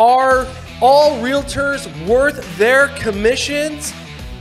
Are 0.00 0.46
all 0.80 1.18
realtors 1.18 1.86
worth 2.08 2.56
their 2.56 2.88
commissions? 2.88 3.90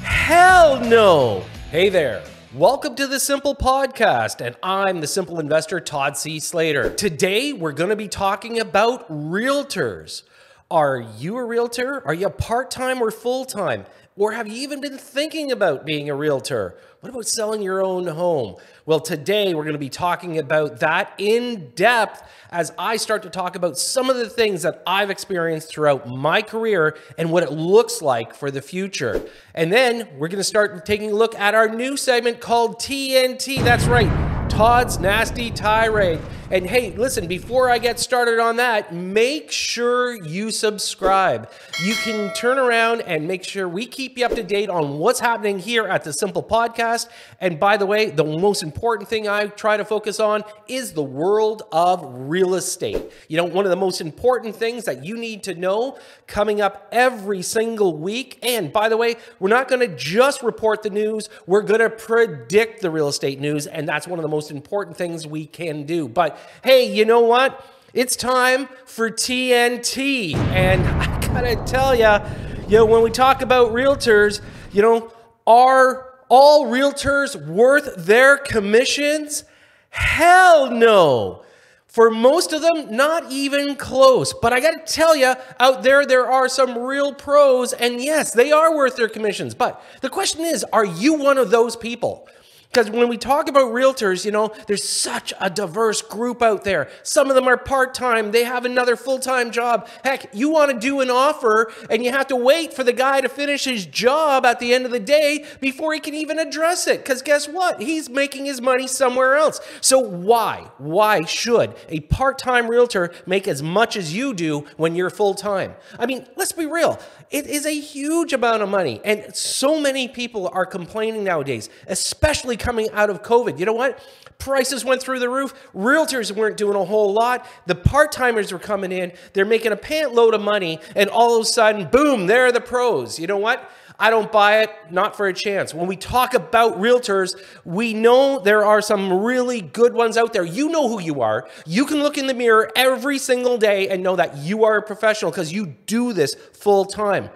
Hell 0.04 0.79
no. 0.79 1.43
Hey 1.70 1.89
there. 1.89 2.24
Welcome 2.54 2.96
to 2.96 3.08
the 3.08 3.20
Simple 3.20 3.55
Podcast, 3.55 4.39
and 4.39 4.55
I'm 4.63 5.01
the 5.01 5.07
Simple 5.07 5.37
Investor 5.37 5.81
Todd 5.81 6.15
C. 6.15 6.39
Slater. 6.39 6.91
Today, 6.91 7.51
we're 7.51 7.73
going 7.73 7.89
to 7.89 7.97
be 7.97 8.07
talking 8.07 8.57
about 8.57 9.05
realtors. 9.09 10.23
Are 10.71 11.01
you 11.17 11.35
a 11.35 11.44
realtor? 11.44 12.07
Are 12.07 12.13
you 12.13 12.29
part 12.29 12.71
time 12.71 13.01
or 13.01 13.12
full 13.12 13.44
time? 13.44 13.83
Or 14.15 14.31
have 14.31 14.47
you 14.47 14.55
even 14.62 14.79
been 14.79 14.97
thinking 14.97 15.51
about 15.51 15.85
being 15.85 16.09
a 16.09 16.16
realtor? 16.16 16.77
What 17.02 17.09
about 17.09 17.26
selling 17.26 17.62
your 17.62 17.84
own 17.84 18.07
home? 18.07 18.55
Well, 18.90 18.99
today 18.99 19.53
we're 19.53 19.66
going 19.66 19.73
to 19.73 19.77
be 19.77 19.88
talking 19.88 20.40
about 20.40 20.80
that 20.80 21.13
in 21.20 21.73
depth 21.76 22.27
as 22.49 22.73
I 22.76 22.98
start 22.98 23.21
to 23.21 23.30
talk 23.30 23.55
about 23.55 23.77
some 23.77 24.09
of 24.09 24.17
the 24.17 24.27
things 24.27 24.63
that 24.63 24.81
I've 24.88 25.12
experienced 25.12 25.70
throughout 25.70 26.09
my 26.09 26.41
career 26.41 26.98
and 27.16 27.31
what 27.31 27.43
it 27.43 27.52
looks 27.52 28.02
like 28.02 28.34
for 28.34 28.49
the 28.49 28.63
future. 28.63 29.23
And 29.53 29.71
then 29.71 30.07
we're 30.17 30.27
going 30.27 30.39
to 30.39 30.43
start 30.43 30.88
taking 30.88 31.12
a 31.12 31.13
look 31.13 31.35
at 31.35 31.53
our 31.53 31.70
new 31.70 31.98
segment 31.98 32.41
called 32.41 32.79
TNT. 32.79 33.63
That's 33.63 33.85
right. 33.85 34.09
Todd's 34.49 34.98
Nasty 34.98 35.51
Tirade. 35.51 36.20
And 36.52 36.66
hey, 36.66 36.89
listen, 36.98 37.27
before 37.27 37.70
I 37.70 37.77
get 37.77 37.99
started 37.99 38.39
on 38.39 38.55
that, 38.55 38.91
make 38.91 39.52
sure 39.52 40.16
you 40.16 40.49
subscribe. 40.49 41.48
You 41.80 41.94
can 41.94 42.34
turn 42.34 42.57
around 42.57 43.02
and 43.02 43.27
make 43.27 43.44
sure 43.44 43.70
we 43.70 43.85
keep 43.85 44.17
you 44.17 44.26
up 44.26 44.34
to 44.34 44.41
date 44.41 44.67
on 44.67 44.98
what's 44.98 45.20
happening 45.20 45.59
here 45.59 45.85
at 45.85 46.04
the 46.04 46.12
Simple 46.12 46.41
Podcast. 46.41 47.09
And 47.40 47.59
by 47.59 47.77
the 47.77 47.85
way, 47.85 48.09
the 48.09 48.23
most 48.23 48.63
important 48.63 49.07
thing 49.07 49.27
I 49.27 49.45
try 49.45 49.77
to 49.77 49.85
focus 49.85 50.20
on 50.20 50.43
is 50.67 50.93
the 50.93 51.04
world 51.04 51.62
of 51.71 52.04
real 52.04 52.55
estate. 52.55 53.12
You 53.27 53.38
know, 53.38 53.45
one 53.45 53.66
of 53.66 53.70
the 53.70 53.77
most 53.77 54.02
important 54.02 54.55
things 54.55 54.85
that 54.85 55.05
you 55.05 55.18
need 55.18 55.43
to 55.43 55.54
know 55.54 55.99
coming 56.26 56.62
up 56.62 56.88
every 56.91 57.43
single 57.43 57.95
week. 57.95 58.40
And 58.41 58.73
by 58.73 58.90
the 58.90 58.98
way, 58.98 59.18
we're 59.40 59.49
not 59.49 59.68
going 59.68 59.88
to 59.88 59.95
just 59.95 60.41
report 60.41 60.82
the 60.82 60.90
news, 60.90 61.29
we're 61.45 61.62
going 61.62 61.82
to 61.82 61.91
predict 61.91 62.82
the 62.82 62.90
real 62.90 63.07
estate 63.07 63.40
news. 63.40 63.68
And 63.68 63.88
that's 63.88 64.08
one 64.08 64.18
of 64.18 64.23
the 64.23 64.30
most 64.30 64.50
important 64.50 64.98
things 64.98 65.28
we 65.28 65.45
can 65.45 65.84
do. 65.84 66.08
But 66.08 66.39
hey, 66.64 66.94
you 66.94 67.06
know 67.06 67.22
what? 67.22 67.66
It's 67.94 68.16
time 68.16 68.68
for 68.86 69.09
TNT. 69.09 70.36
And 70.36 70.82
I 70.88 71.20
gotta 71.34 71.56
tell 71.66 71.95
you, 71.95 72.20
you 72.68 72.78
know, 72.78 72.86
when 72.86 73.02
we 73.02 73.09
talk 73.09 73.42
about 73.42 73.72
realtors, 73.72 74.42
you 74.72 74.82
know, 74.82 75.12
are 75.48 76.10
all 76.30 76.67
realtors 76.67 77.36
worth 77.48 78.06
their 78.06 78.38
commissions? 78.38 79.44
Hell 79.90 80.72
no. 80.72 81.44
For 81.88 82.12
most 82.12 82.54
of 82.54 82.62
them, 82.62 82.95
not 82.95 83.32
even 83.32 83.76
close. 83.76 84.32
But 84.32 84.54
I 84.54 84.60
got 84.60 84.86
to 84.86 84.94
tell 84.94 85.16
you, 85.16 85.34
out 85.60 85.82
there, 85.82 86.06
there 86.06 86.30
are 86.30 86.48
some 86.48 86.78
real 86.78 87.16
pros, 87.16 87.73
and 87.73 88.00
yes, 88.00 88.32
they 88.32 88.52
are 88.52 88.76
worth 88.76 88.95
their 88.95 89.10
commissions. 89.10 89.56
But 89.56 89.84
the 90.02 90.10
question 90.10 90.45
is, 90.45 90.64
are 90.72 90.86
you 90.86 91.16
one 91.16 91.40
of 91.40 91.50
those 91.50 91.76
people? 91.76 92.28
Because 92.72 92.92
when 92.92 93.08
we 93.08 93.17
talk 93.17 93.50
about 93.50 93.72
realtors, 93.73 94.25
you 94.25 94.30
know, 94.31 94.53
there's 94.67 94.88
such 94.88 95.34
a 95.42 95.50
diverse 95.50 96.03
group 96.03 96.44
out 96.44 96.64
there. 96.64 96.88
Some 97.02 97.30
of 97.30 97.36
them 97.36 97.48
are 97.48 97.58
part 97.58 97.95
time, 97.95 98.31
they 98.31 98.44
have 98.44 98.64
another 98.64 98.95
full 98.95 99.17
time 99.17 99.50
job. 99.50 99.88
Heck, 100.03 100.30
you 100.36 100.50
want 100.52 100.72
to 100.72 100.80
do 100.80 101.02
an 101.02 101.09
offer 101.09 101.72
and 101.89 102.03
you 102.03 102.11
have 102.11 102.28
to 102.28 102.36
wait 102.36 102.72
for 102.72 102.84
the 102.84 102.94
guy 102.94 103.22
to 103.22 103.30
finish 103.30 103.64
his 103.64 103.88
job 103.88 104.45
at 104.45 104.59
the 104.59 104.72
end 104.72 104.86
of 104.86 104.92
the 104.92 105.00
day 105.00 105.45
before 105.59 105.94
he 105.95 106.00
can 106.00 106.14
even 106.14 106.38
address 106.38 106.86
it. 106.86 107.00
Because 107.00 107.23
guess 107.23 107.48
what? 107.48 107.81
He's 107.81 108.08
making 108.08 108.45
his 108.45 108.61
money 108.61 108.86
somewhere 108.86 109.36
else. 109.36 109.59
So, 109.81 109.98
why? 109.98 110.70
Why 110.78 111.26
should 111.26 111.73
a 111.89 112.02
part 112.02 112.38
time 112.38 112.67
realtor 112.67 113.11
make 113.26 113.48
as 113.48 113.64
much 113.64 113.98
as 113.98 114.14
you 114.14 114.31
do 114.36 114.67
when 114.78 114.95
you're 114.95 115.09
full 115.09 115.33
time? 115.33 115.73
I 115.98 116.06
mean, 116.06 116.28
let's 116.36 116.52
be 116.52 116.67
real. 116.67 117.00
It 117.31 117.48
is 117.48 117.66
a 117.66 117.80
huge 117.80 118.33
amount 118.33 118.61
of 118.61 118.70
money. 118.70 119.02
And 119.04 119.36
so 119.36 119.80
many 119.80 120.08
people 120.08 120.50
are 120.54 120.66
complaining 120.66 121.23
nowadays, 121.23 121.70
especially 121.88 122.58
coming 122.60 122.90
out 122.92 123.10
of 123.10 123.24
COVID. 123.24 123.60
You 123.60 123.66
know 123.66 123.73
what? 123.73 124.00
Prices 124.38 124.86
went 124.86 125.02
through 125.02 125.20
the 125.20 125.30
roof. 125.30 125.54
Realtors 125.76 126.32
weren't 126.32 126.56
doing 126.56 126.76
a 126.76 126.86
whole 126.86 127.14
lot. 127.14 127.45
The 127.66 127.76
part 127.76 128.11
timers 128.11 128.51
were 128.51 128.59
coming 128.59 128.91
in. 128.91 129.11
They're 129.33 129.45
making 129.45 129.73
a 129.73 129.78
pant 129.78 130.13
load 130.13 130.33
of 130.33 130.41
money. 130.41 130.79
And 130.95 131.09
all 131.09 131.35
of 131.35 131.41
a 131.41 131.45
sudden, 131.45 131.89
boom, 131.89 132.28
there 132.28 132.45
are 132.45 132.51
the 132.51 132.61
pros. 132.61 133.19
You 133.19 133.28
know 133.28 133.38
what? 133.38 133.69
I 134.01 134.09
don't 134.09 134.31
buy 134.31 134.61
it, 134.61 134.72
not 134.89 135.17
for 135.17 135.28
a 135.28 135.33
chance. 135.33 135.73
When 135.73 135.85
we 135.85 135.97
talk 135.97 136.33
about 136.33 136.79
realtors, 136.79 137.35
we 137.66 137.94
know 137.94 138.39
there 138.39 138.63
are 138.66 138.81
some 138.81 139.12
really 139.12 139.59
good 139.59 139.94
ones 139.94 140.16
out 140.16 140.31
there. 140.31 140.45
You 140.45 140.69
know 140.69 140.88
who 140.88 141.01
you 141.01 141.22
are. 141.22 141.50
You 141.66 141.85
can 141.85 142.01
look 142.01 142.17
in 142.17 142.25
the 142.25 142.33
mirror 142.33 142.72
every 142.78 143.17
single 143.17 143.57
day 143.57 143.89
and 143.89 144.01
know 144.01 144.16
that 144.16 144.38
you 144.38 144.63
are 144.63 144.78
a 144.78 144.81
professional 144.81 145.31
because 145.31 145.51
you 145.51 145.75
do 145.85 146.13
this 146.13 146.35
full 146.53 146.85
time. 146.85 147.29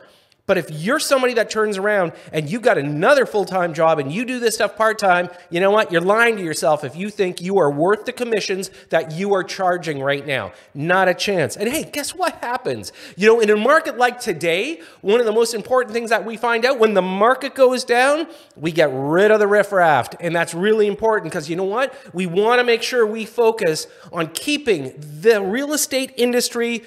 But 0.45 0.57
if 0.57 0.69
you're 0.69 0.99
somebody 0.99 1.33
that 1.35 1.49
turns 1.49 1.77
around 1.77 2.11
and 2.33 2.49
you've 2.49 2.63
got 2.63 2.77
another 2.77 3.25
full 3.25 3.45
time 3.45 3.73
job 3.73 3.97
and 3.97 4.11
you 4.11 4.25
do 4.25 4.41
this 4.41 4.55
stuff 4.55 4.75
part 4.75 4.99
time, 4.99 5.29
you 5.49 5.61
know 5.61 5.71
what? 5.71 5.89
You're 5.89 6.01
lying 6.01 6.35
to 6.35 6.43
yourself 6.43 6.83
if 6.83 6.97
you 6.97 7.09
think 7.09 7.41
you 7.41 7.59
are 7.59 7.71
worth 7.71 8.03
the 8.03 8.11
commissions 8.11 8.69
that 8.89 9.13
you 9.13 9.33
are 9.33 9.43
charging 9.43 10.01
right 10.01 10.27
now. 10.27 10.51
Not 10.73 11.07
a 11.07 11.13
chance. 11.13 11.55
And 11.55 11.69
hey, 11.69 11.85
guess 11.85 12.13
what 12.13 12.35
happens? 12.41 12.91
You 13.15 13.27
know, 13.27 13.39
in 13.39 13.49
a 13.51 13.55
market 13.55 13.97
like 13.97 14.19
today, 14.19 14.81
one 14.99 15.21
of 15.21 15.25
the 15.25 15.31
most 15.31 15.53
important 15.53 15.93
things 15.93 16.09
that 16.09 16.25
we 16.25 16.35
find 16.35 16.65
out 16.65 16.77
when 16.77 16.93
the 16.93 17.01
market 17.01 17.55
goes 17.55 17.85
down, 17.85 18.27
we 18.57 18.73
get 18.73 18.89
rid 18.91 19.31
of 19.31 19.39
the 19.39 19.47
riffraff. 19.47 20.09
And 20.19 20.35
that's 20.35 20.53
really 20.53 20.87
important 20.87 21.31
because 21.31 21.49
you 21.49 21.55
know 21.55 21.63
what? 21.63 21.95
We 22.13 22.25
want 22.25 22.59
to 22.59 22.65
make 22.65 22.83
sure 22.83 23.07
we 23.07 23.23
focus 23.23 23.87
on 24.11 24.27
keeping 24.27 24.93
the 25.21 25.41
real 25.41 25.71
estate 25.71 26.11
industry 26.17 26.83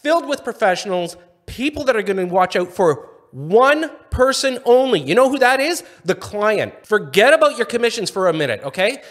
filled 0.00 0.28
with 0.28 0.44
professionals 0.44 1.16
people 1.50 1.84
that 1.84 1.96
are 1.96 2.02
going 2.02 2.16
to 2.16 2.32
watch 2.32 2.54
out 2.54 2.72
for 2.72 3.08
one 3.32 3.90
person 4.10 4.60
only. 4.64 5.00
You 5.00 5.16
know 5.16 5.28
who 5.28 5.38
that 5.40 5.58
is? 5.58 5.82
The 6.04 6.14
client. 6.14 6.86
Forget 6.86 7.34
about 7.34 7.56
your 7.56 7.66
commissions 7.66 8.08
for 8.08 8.28
a 8.28 8.32
minute, 8.32 8.60
okay? 8.62 9.02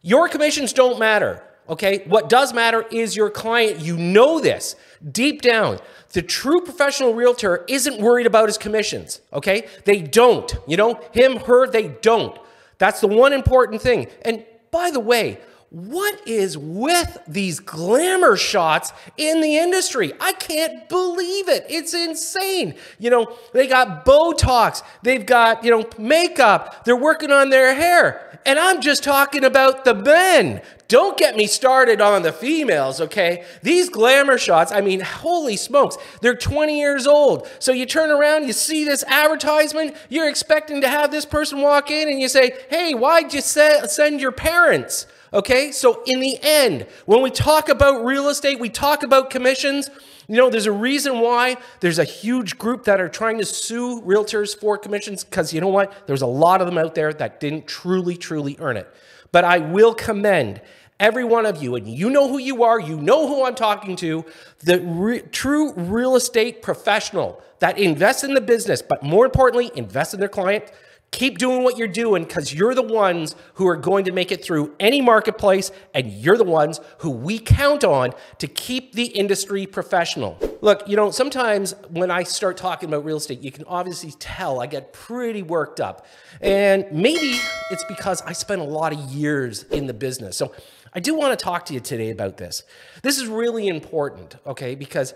Your 0.00 0.28
commissions 0.28 0.72
don't 0.72 0.98
matter, 0.98 1.42
okay? 1.68 2.04
What 2.06 2.30
does 2.30 2.54
matter 2.54 2.86
is 2.90 3.14
your 3.14 3.28
client. 3.28 3.80
You 3.80 3.98
know 3.98 4.40
this 4.40 4.76
deep 5.12 5.42
down. 5.42 5.78
The 6.12 6.22
true 6.22 6.62
professional 6.62 7.12
realtor 7.12 7.64
isn't 7.68 8.00
worried 8.00 8.26
about 8.26 8.48
his 8.48 8.56
commissions, 8.56 9.20
okay? 9.32 9.68
They 9.84 10.00
don't. 10.00 10.54
You 10.66 10.78
know, 10.78 11.00
him, 11.12 11.36
her, 11.40 11.66
they 11.66 11.88
don't. 11.88 12.38
That's 12.78 13.00
the 13.00 13.08
one 13.08 13.32
important 13.34 13.82
thing. 13.82 14.08
And 14.22 14.44
by 14.70 14.90
the 14.90 15.00
way, 15.00 15.38
what 15.74 16.28
is 16.28 16.56
with 16.56 17.18
these 17.26 17.58
glamour 17.58 18.36
shots 18.36 18.92
in 19.16 19.40
the 19.40 19.58
industry? 19.58 20.12
I 20.20 20.32
can't 20.34 20.88
believe 20.88 21.48
it. 21.48 21.66
It's 21.68 21.92
insane. 21.92 22.76
You 23.00 23.10
know, 23.10 23.36
they 23.52 23.66
got 23.66 24.06
Botox, 24.06 24.84
they've 25.02 25.26
got, 25.26 25.64
you 25.64 25.72
know, 25.72 25.84
makeup, 25.98 26.84
they're 26.84 26.94
working 26.94 27.32
on 27.32 27.50
their 27.50 27.74
hair. 27.74 28.38
And 28.46 28.56
I'm 28.56 28.80
just 28.82 29.02
talking 29.02 29.42
about 29.42 29.84
the 29.84 29.94
men. 29.94 30.62
Don't 30.86 31.18
get 31.18 31.34
me 31.34 31.48
started 31.48 32.00
on 32.00 32.22
the 32.22 32.32
females, 32.32 33.00
okay? 33.00 33.44
These 33.62 33.88
glamour 33.88 34.38
shots, 34.38 34.70
I 34.70 34.80
mean, 34.80 35.00
holy 35.00 35.56
smokes, 35.56 35.96
they're 36.20 36.36
20 36.36 36.78
years 36.78 37.08
old. 37.08 37.48
So 37.58 37.72
you 37.72 37.84
turn 37.84 38.12
around, 38.12 38.46
you 38.46 38.52
see 38.52 38.84
this 38.84 39.02
advertisement, 39.08 39.96
you're 40.08 40.28
expecting 40.28 40.82
to 40.82 40.88
have 40.88 41.10
this 41.10 41.24
person 41.24 41.62
walk 41.62 41.90
in 41.90 42.08
and 42.08 42.20
you 42.20 42.28
say, 42.28 42.54
hey, 42.70 42.94
why'd 42.94 43.34
you 43.34 43.40
send 43.40 44.20
your 44.20 44.30
parents? 44.30 45.08
Okay, 45.34 45.72
so 45.72 46.00
in 46.06 46.20
the 46.20 46.38
end, 46.42 46.86
when 47.06 47.20
we 47.20 47.28
talk 47.28 47.68
about 47.68 48.04
real 48.04 48.28
estate, 48.28 48.60
we 48.60 48.68
talk 48.68 49.02
about 49.02 49.30
commissions. 49.30 49.90
You 50.28 50.36
know, 50.36 50.48
there's 50.48 50.66
a 50.66 50.72
reason 50.72 51.18
why 51.18 51.56
there's 51.80 51.98
a 51.98 52.04
huge 52.04 52.56
group 52.56 52.84
that 52.84 53.00
are 53.00 53.08
trying 53.08 53.38
to 53.38 53.44
sue 53.44 54.00
realtors 54.02 54.56
for 54.56 54.78
commissions 54.78 55.24
because 55.24 55.52
you 55.52 55.60
know 55.60 55.68
what? 55.68 56.06
There's 56.06 56.22
a 56.22 56.26
lot 56.26 56.60
of 56.60 56.68
them 56.68 56.78
out 56.78 56.94
there 56.94 57.12
that 57.12 57.40
didn't 57.40 57.66
truly, 57.66 58.16
truly 58.16 58.56
earn 58.60 58.76
it. 58.76 58.88
But 59.32 59.42
I 59.42 59.58
will 59.58 59.92
commend 59.92 60.60
every 61.00 61.24
one 61.24 61.46
of 61.46 61.60
you, 61.60 61.74
and 61.74 61.88
you 61.88 62.10
know 62.10 62.28
who 62.28 62.38
you 62.38 62.62
are, 62.62 62.78
you 62.78 62.96
know 62.96 63.26
who 63.26 63.44
I'm 63.44 63.56
talking 63.56 63.96
to, 63.96 64.24
the 64.60 64.80
re 64.82 65.18
true 65.32 65.72
real 65.72 66.14
estate 66.14 66.62
professional 66.62 67.42
that 67.58 67.76
invests 67.76 68.22
in 68.22 68.34
the 68.34 68.40
business, 68.40 68.82
but 68.82 69.02
more 69.02 69.24
importantly, 69.24 69.72
invest 69.74 70.14
in 70.14 70.20
their 70.20 70.28
client 70.28 70.70
Keep 71.14 71.38
doing 71.38 71.62
what 71.62 71.78
you're 71.78 71.86
doing 71.86 72.24
because 72.24 72.52
you're 72.52 72.74
the 72.74 72.82
ones 72.82 73.36
who 73.54 73.68
are 73.68 73.76
going 73.76 74.04
to 74.06 74.10
make 74.10 74.32
it 74.32 74.44
through 74.44 74.74
any 74.80 75.00
marketplace, 75.00 75.70
and 75.94 76.10
you're 76.10 76.36
the 76.36 76.42
ones 76.42 76.80
who 76.98 77.10
we 77.10 77.38
count 77.38 77.84
on 77.84 78.12
to 78.38 78.48
keep 78.48 78.94
the 78.94 79.04
industry 79.04 79.64
professional. 79.64 80.36
Look, 80.60 80.88
you 80.88 80.96
know, 80.96 81.12
sometimes 81.12 81.72
when 81.88 82.10
I 82.10 82.24
start 82.24 82.56
talking 82.56 82.88
about 82.88 83.04
real 83.04 83.18
estate, 83.18 83.42
you 83.42 83.52
can 83.52 83.62
obviously 83.66 84.10
tell 84.18 84.60
I 84.60 84.66
get 84.66 84.92
pretty 84.92 85.42
worked 85.42 85.78
up. 85.78 86.04
And 86.40 86.84
maybe 86.90 87.38
it's 87.70 87.84
because 87.84 88.20
I 88.22 88.32
spent 88.32 88.60
a 88.60 88.64
lot 88.64 88.92
of 88.92 88.98
years 88.98 89.62
in 89.62 89.86
the 89.86 89.94
business. 89.94 90.36
So 90.36 90.52
I 90.92 90.98
do 90.98 91.14
want 91.14 91.38
to 91.38 91.44
talk 91.44 91.64
to 91.66 91.74
you 91.74 91.78
today 91.78 92.10
about 92.10 92.38
this. 92.38 92.64
This 93.02 93.18
is 93.18 93.28
really 93.28 93.68
important, 93.68 94.34
okay, 94.44 94.74
because 94.74 95.14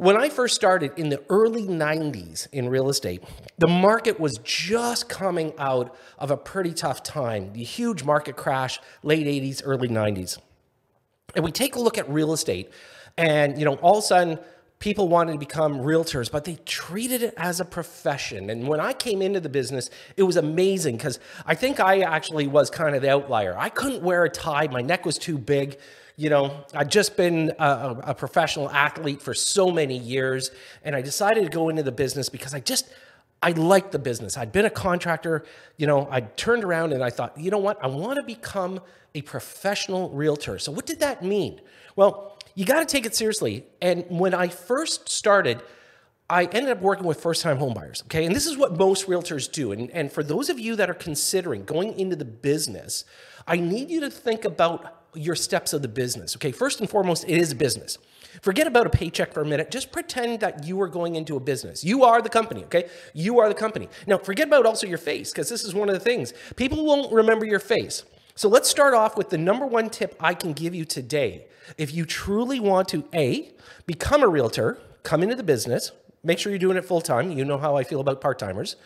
when 0.00 0.16
I 0.16 0.30
first 0.30 0.54
started 0.54 0.92
in 0.96 1.10
the 1.10 1.22
early 1.28 1.64
90s 1.64 2.48
in 2.52 2.70
real 2.70 2.88
estate, 2.88 3.22
the 3.58 3.68
market 3.68 4.18
was 4.18 4.38
just 4.42 5.10
coming 5.10 5.52
out 5.58 5.94
of 6.18 6.30
a 6.30 6.38
pretty 6.38 6.72
tough 6.72 7.02
time, 7.02 7.52
the 7.52 7.62
huge 7.62 8.02
market 8.02 8.34
crash, 8.34 8.80
late 9.02 9.26
80s, 9.26 9.60
early 9.62 9.88
90s. 9.88 10.38
And 11.34 11.44
we 11.44 11.52
take 11.52 11.74
a 11.74 11.80
look 11.80 11.98
at 11.98 12.08
real 12.08 12.32
estate, 12.32 12.70
and 13.18 13.58
you 13.58 13.66
know, 13.66 13.74
all 13.74 13.98
of 13.98 14.04
a 14.04 14.06
sudden, 14.06 14.38
people 14.80 15.08
wanted 15.08 15.32
to 15.32 15.38
become 15.38 15.76
realtors, 15.76 16.30
but 16.32 16.44
they 16.44 16.56
treated 16.64 17.22
it 17.22 17.34
as 17.36 17.60
a 17.60 17.64
profession. 17.66 18.48
And 18.48 18.66
when 18.66 18.80
I 18.80 18.94
came 18.94 19.20
into 19.20 19.38
the 19.38 19.50
business, 19.50 19.90
it 20.16 20.22
was 20.22 20.36
amazing 20.36 20.96
because 20.96 21.20
I 21.44 21.54
think 21.54 21.78
I 21.80 22.00
actually 22.00 22.46
was 22.46 22.70
kind 22.70 22.96
of 22.96 23.02
the 23.02 23.10
outlier. 23.10 23.54
I 23.56 23.68
couldn't 23.68 24.02
wear 24.02 24.24
a 24.24 24.30
tie, 24.30 24.68
my 24.68 24.80
neck 24.80 25.04
was 25.04 25.18
too 25.18 25.36
big. 25.36 25.78
You 26.16 26.30
know, 26.30 26.64
I'd 26.74 26.90
just 26.90 27.16
been 27.16 27.52
a, 27.58 27.96
a 28.04 28.14
professional 28.14 28.70
athlete 28.70 29.20
for 29.20 29.34
so 29.34 29.70
many 29.70 29.98
years, 29.98 30.50
and 30.82 30.96
I 30.96 31.02
decided 31.02 31.44
to 31.44 31.50
go 31.50 31.68
into 31.68 31.82
the 31.82 31.92
business 31.92 32.30
because 32.30 32.54
I 32.54 32.60
just, 32.60 32.90
I 33.42 33.52
liked 33.52 33.92
the 33.92 33.98
business. 33.98 34.38
I'd 34.38 34.52
been 34.52 34.66
a 34.66 34.70
contractor, 34.70 35.44
you 35.76 35.86
know, 35.86 36.08
I 36.10 36.22
turned 36.22 36.64
around 36.64 36.94
and 36.94 37.04
I 37.04 37.10
thought, 37.10 37.38
you 37.38 37.50
know 37.50 37.58
what? 37.58 37.82
I 37.84 37.86
want 37.86 38.16
to 38.16 38.22
become 38.22 38.80
a 39.14 39.20
professional 39.22 40.08
realtor. 40.10 40.58
So 40.58 40.72
what 40.72 40.86
did 40.86 41.00
that 41.00 41.22
mean? 41.22 41.60
Well, 41.96 42.38
you 42.60 42.66
got 42.66 42.80
to 42.80 42.84
take 42.84 43.06
it 43.06 43.14
seriously. 43.14 43.64
And 43.80 44.04
when 44.10 44.34
I 44.34 44.48
first 44.48 45.08
started, 45.08 45.62
I 46.28 46.44
ended 46.44 46.72
up 46.72 46.82
working 46.82 47.06
with 47.06 47.18
first 47.18 47.40
time 47.40 47.56
homebuyers. 47.56 48.04
Okay. 48.04 48.26
And 48.26 48.36
this 48.36 48.44
is 48.44 48.58
what 48.58 48.76
most 48.76 49.06
realtors 49.06 49.50
do. 49.50 49.72
And, 49.72 49.90
and 49.92 50.12
for 50.12 50.22
those 50.22 50.50
of 50.50 50.60
you 50.60 50.76
that 50.76 50.90
are 50.90 50.94
considering 50.94 51.64
going 51.64 51.98
into 51.98 52.16
the 52.16 52.26
business, 52.26 53.06
I 53.46 53.56
need 53.56 53.88
you 53.88 54.00
to 54.00 54.10
think 54.10 54.44
about 54.44 55.04
your 55.14 55.34
steps 55.34 55.72
of 55.72 55.80
the 55.80 55.88
business. 55.88 56.36
Okay. 56.36 56.52
First 56.52 56.80
and 56.80 56.90
foremost, 56.90 57.24
it 57.24 57.38
is 57.38 57.50
a 57.50 57.54
business. 57.54 57.96
Forget 58.42 58.66
about 58.66 58.86
a 58.86 58.90
paycheck 58.90 59.32
for 59.32 59.40
a 59.40 59.46
minute. 59.46 59.70
Just 59.70 59.90
pretend 59.90 60.40
that 60.40 60.64
you 60.64 60.78
are 60.82 60.88
going 60.88 61.16
into 61.16 61.36
a 61.36 61.40
business. 61.40 61.82
You 61.82 62.04
are 62.04 62.20
the 62.20 62.28
company, 62.28 62.64
okay? 62.64 62.90
You 63.14 63.40
are 63.40 63.48
the 63.48 63.54
company. 63.54 63.88
Now, 64.06 64.18
forget 64.18 64.48
about 64.48 64.66
also 64.66 64.86
your 64.86 64.98
face, 64.98 65.32
because 65.32 65.48
this 65.48 65.64
is 65.64 65.74
one 65.74 65.88
of 65.88 65.94
the 65.94 66.00
things. 66.00 66.34
People 66.56 66.84
won't 66.84 67.10
remember 67.10 67.46
your 67.46 67.58
face. 67.58 68.04
So 68.40 68.48
let's 68.48 68.70
start 68.70 68.94
off 68.94 69.18
with 69.18 69.28
the 69.28 69.36
number 69.36 69.66
one 69.66 69.90
tip 69.90 70.16
I 70.18 70.32
can 70.32 70.54
give 70.54 70.74
you 70.74 70.86
today. 70.86 71.44
If 71.76 71.92
you 71.92 72.06
truly 72.06 72.58
want 72.58 72.88
to 72.88 73.04
A, 73.12 73.52
become 73.84 74.22
a 74.22 74.28
realtor, 74.28 74.78
come 75.02 75.22
into 75.22 75.34
the 75.34 75.42
business, 75.42 75.92
make 76.24 76.38
sure 76.38 76.50
you're 76.50 76.58
doing 76.58 76.78
it 76.78 76.86
full 76.86 77.02
time. 77.02 77.32
You 77.32 77.44
know 77.44 77.58
how 77.58 77.76
I 77.76 77.84
feel 77.84 78.00
about 78.00 78.22
part 78.22 78.38
timers. 78.38 78.76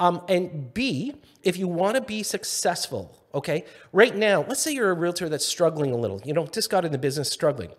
Um, 0.00 0.22
and 0.30 0.72
B, 0.72 1.14
if 1.42 1.58
you 1.58 1.68
want 1.68 1.96
to 1.96 2.00
be 2.00 2.22
successful, 2.22 3.22
okay, 3.34 3.66
right 3.92 4.16
now, 4.16 4.46
let's 4.48 4.62
say 4.62 4.72
you're 4.72 4.90
a 4.90 4.94
realtor 4.94 5.28
that's 5.28 5.44
struggling 5.44 5.90
a 5.92 5.96
little, 5.98 6.22
you 6.24 6.32
know, 6.32 6.46
just 6.46 6.70
got 6.70 6.86
in 6.86 6.90
the 6.90 6.96
business 6.96 7.28
struggling. 7.28 7.72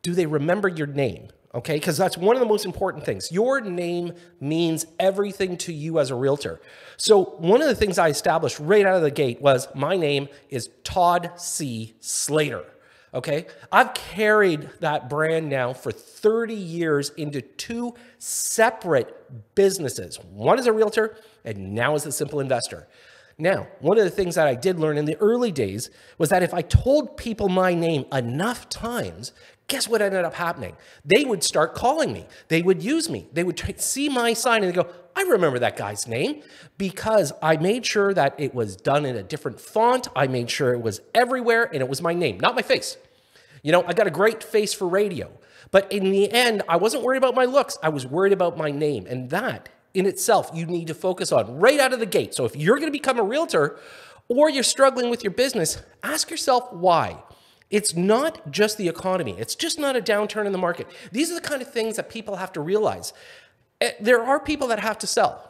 Do 0.00 0.14
they 0.14 0.24
remember 0.24 0.68
your 0.68 0.86
name? 0.86 1.28
Okay, 1.54 1.74
because 1.74 1.96
that's 1.96 2.18
one 2.18 2.36
of 2.36 2.40
the 2.40 2.46
most 2.46 2.66
important 2.66 3.04
things. 3.04 3.32
Your 3.32 3.60
name 3.60 4.12
means 4.38 4.84
everything 5.00 5.56
to 5.58 5.72
you 5.72 5.98
as 5.98 6.10
a 6.10 6.14
realtor. 6.14 6.60
So, 6.98 7.36
one 7.38 7.62
of 7.62 7.68
the 7.68 7.74
things 7.74 7.98
I 7.98 8.08
established 8.08 8.60
right 8.60 8.84
out 8.84 8.96
of 8.96 9.02
the 9.02 9.10
gate 9.10 9.40
was 9.40 9.66
my 9.74 9.96
name 9.96 10.28
is 10.50 10.68
Todd 10.84 11.32
C. 11.36 11.94
Slater. 12.00 12.66
Okay, 13.14 13.46
I've 13.72 13.94
carried 13.94 14.68
that 14.80 15.08
brand 15.08 15.48
now 15.48 15.72
for 15.72 15.90
30 15.90 16.52
years 16.52 17.08
into 17.16 17.40
two 17.40 17.94
separate 18.18 19.54
businesses. 19.54 20.16
One 20.30 20.58
is 20.58 20.66
a 20.66 20.72
realtor, 20.74 21.16
and 21.46 21.72
now 21.74 21.94
is 21.94 22.04
a 22.04 22.12
simple 22.12 22.40
investor. 22.40 22.88
Now, 23.38 23.68
one 23.80 23.98
of 23.98 24.04
the 24.04 24.10
things 24.10 24.34
that 24.34 24.48
I 24.48 24.54
did 24.54 24.78
learn 24.78 24.98
in 24.98 25.04
the 25.06 25.16
early 25.16 25.52
days 25.52 25.90
was 26.18 26.28
that 26.28 26.42
if 26.42 26.52
I 26.52 26.60
told 26.60 27.16
people 27.16 27.48
my 27.48 27.72
name 27.72 28.04
enough 28.12 28.68
times, 28.68 29.32
guess 29.68 29.86
what 29.86 30.02
ended 30.02 30.24
up 30.24 30.34
happening? 30.34 30.74
They 31.04 31.24
would 31.24 31.44
start 31.44 31.74
calling 31.74 32.12
me. 32.12 32.26
They 32.48 32.62
would 32.62 32.82
use 32.82 33.08
me. 33.08 33.28
They 33.32 33.44
would 33.44 33.80
see 33.80 34.08
my 34.08 34.32
sign 34.32 34.64
and 34.64 34.72
they 34.72 34.76
go, 34.76 34.88
I 35.14 35.22
remember 35.22 35.58
that 35.58 35.76
guy's 35.76 36.08
name 36.08 36.42
because 36.78 37.32
I 37.42 37.56
made 37.58 37.84
sure 37.84 38.14
that 38.14 38.34
it 38.38 38.54
was 38.54 38.76
done 38.76 39.04
in 39.04 39.16
a 39.16 39.22
different 39.22 39.60
font. 39.60 40.08
I 40.16 40.26
made 40.26 40.50
sure 40.50 40.72
it 40.72 40.80
was 40.80 41.00
everywhere 41.14 41.64
and 41.64 41.76
it 41.82 41.88
was 41.88 42.00
my 42.00 42.14
name, 42.14 42.40
not 42.40 42.54
my 42.54 42.62
face. 42.62 42.96
You 43.62 43.72
know, 43.72 43.84
I 43.86 43.92
got 43.92 44.06
a 44.06 44.10
great 44.10 44.42
face 44.42 44.72
for 44.72 44.88
radio, 44.88 45.30
but 45.70 45.90
in 45.92 46.10
the 46.10 46.30
end, 46.32 46.62
I 46.68 46.76
wasn't 46.76 47.02
worried 47.02 47.18
about 47.18 47.34
my 47.34 47.44
looks. 47.44 47.76
I 47.82 47.90
was 47.90 48.06
worried 48.06 48.32
about 48.32 48.56
my 48.56 48.70
name. 48.70 49.06
And 49.06 49.28
that 49.30 49.68
in 49.92 50.06
itself, 50.06 50.50
you 50.54 50.64
need 50.64 50.86
to 50.86 50.94
focus 50.94 51.32
on 51.32 51.58
right 51.58 51.80
out 51.80 51.92
of 51.92 51.98
the 51.98 52.06
gate. 52.06 52.34
So 52.34 52.44
if 52.44 52.56
you're 52.56 52.76
going 52.76 52.86
to 52.86 52.98
become 52.98 53.18
a 53.18 53.22
realtor 53.22 53.78
or 54.28 54.48
you're 54.48 54.62
struggling 54.62 55.10
with 55.10 55.24
your 55.24 55.32
business, 55.32 55.82
ask 56.02 56.30
yourself 56.30 56.72
why. 56.72 57.22
It's 57.70 57.94
not 57.94 58.50
just 58.50 58.78
the 58.78 58.88
economy. 58.88 59.36
It's 59.38 59.54
just 59.54 59.78
not 59.78 59.96
a 59.96 60.00
downturn 60.00 60.46
in 60.46 60.52
the 60.52 60.58
market. 60.58 60.86
These 61.12 61.30
are 61.30 61.34
the 61.34 61.40
kind 61.40 61.60
of 61.60 61.70
things 61.70 61.96
that 61.96 62.08
people 62.08 62.36
have 62.36 62.52
to 62.54 62.60
realize. 62.60 63.12
Eh, 63.80 63.92
there 64.00 64.22
are 64.22 64.40
people 64.40 64.68
that 64.68 64.80
have 64.80 64.98
to 64.98 65.06
sell. 65.06 65.44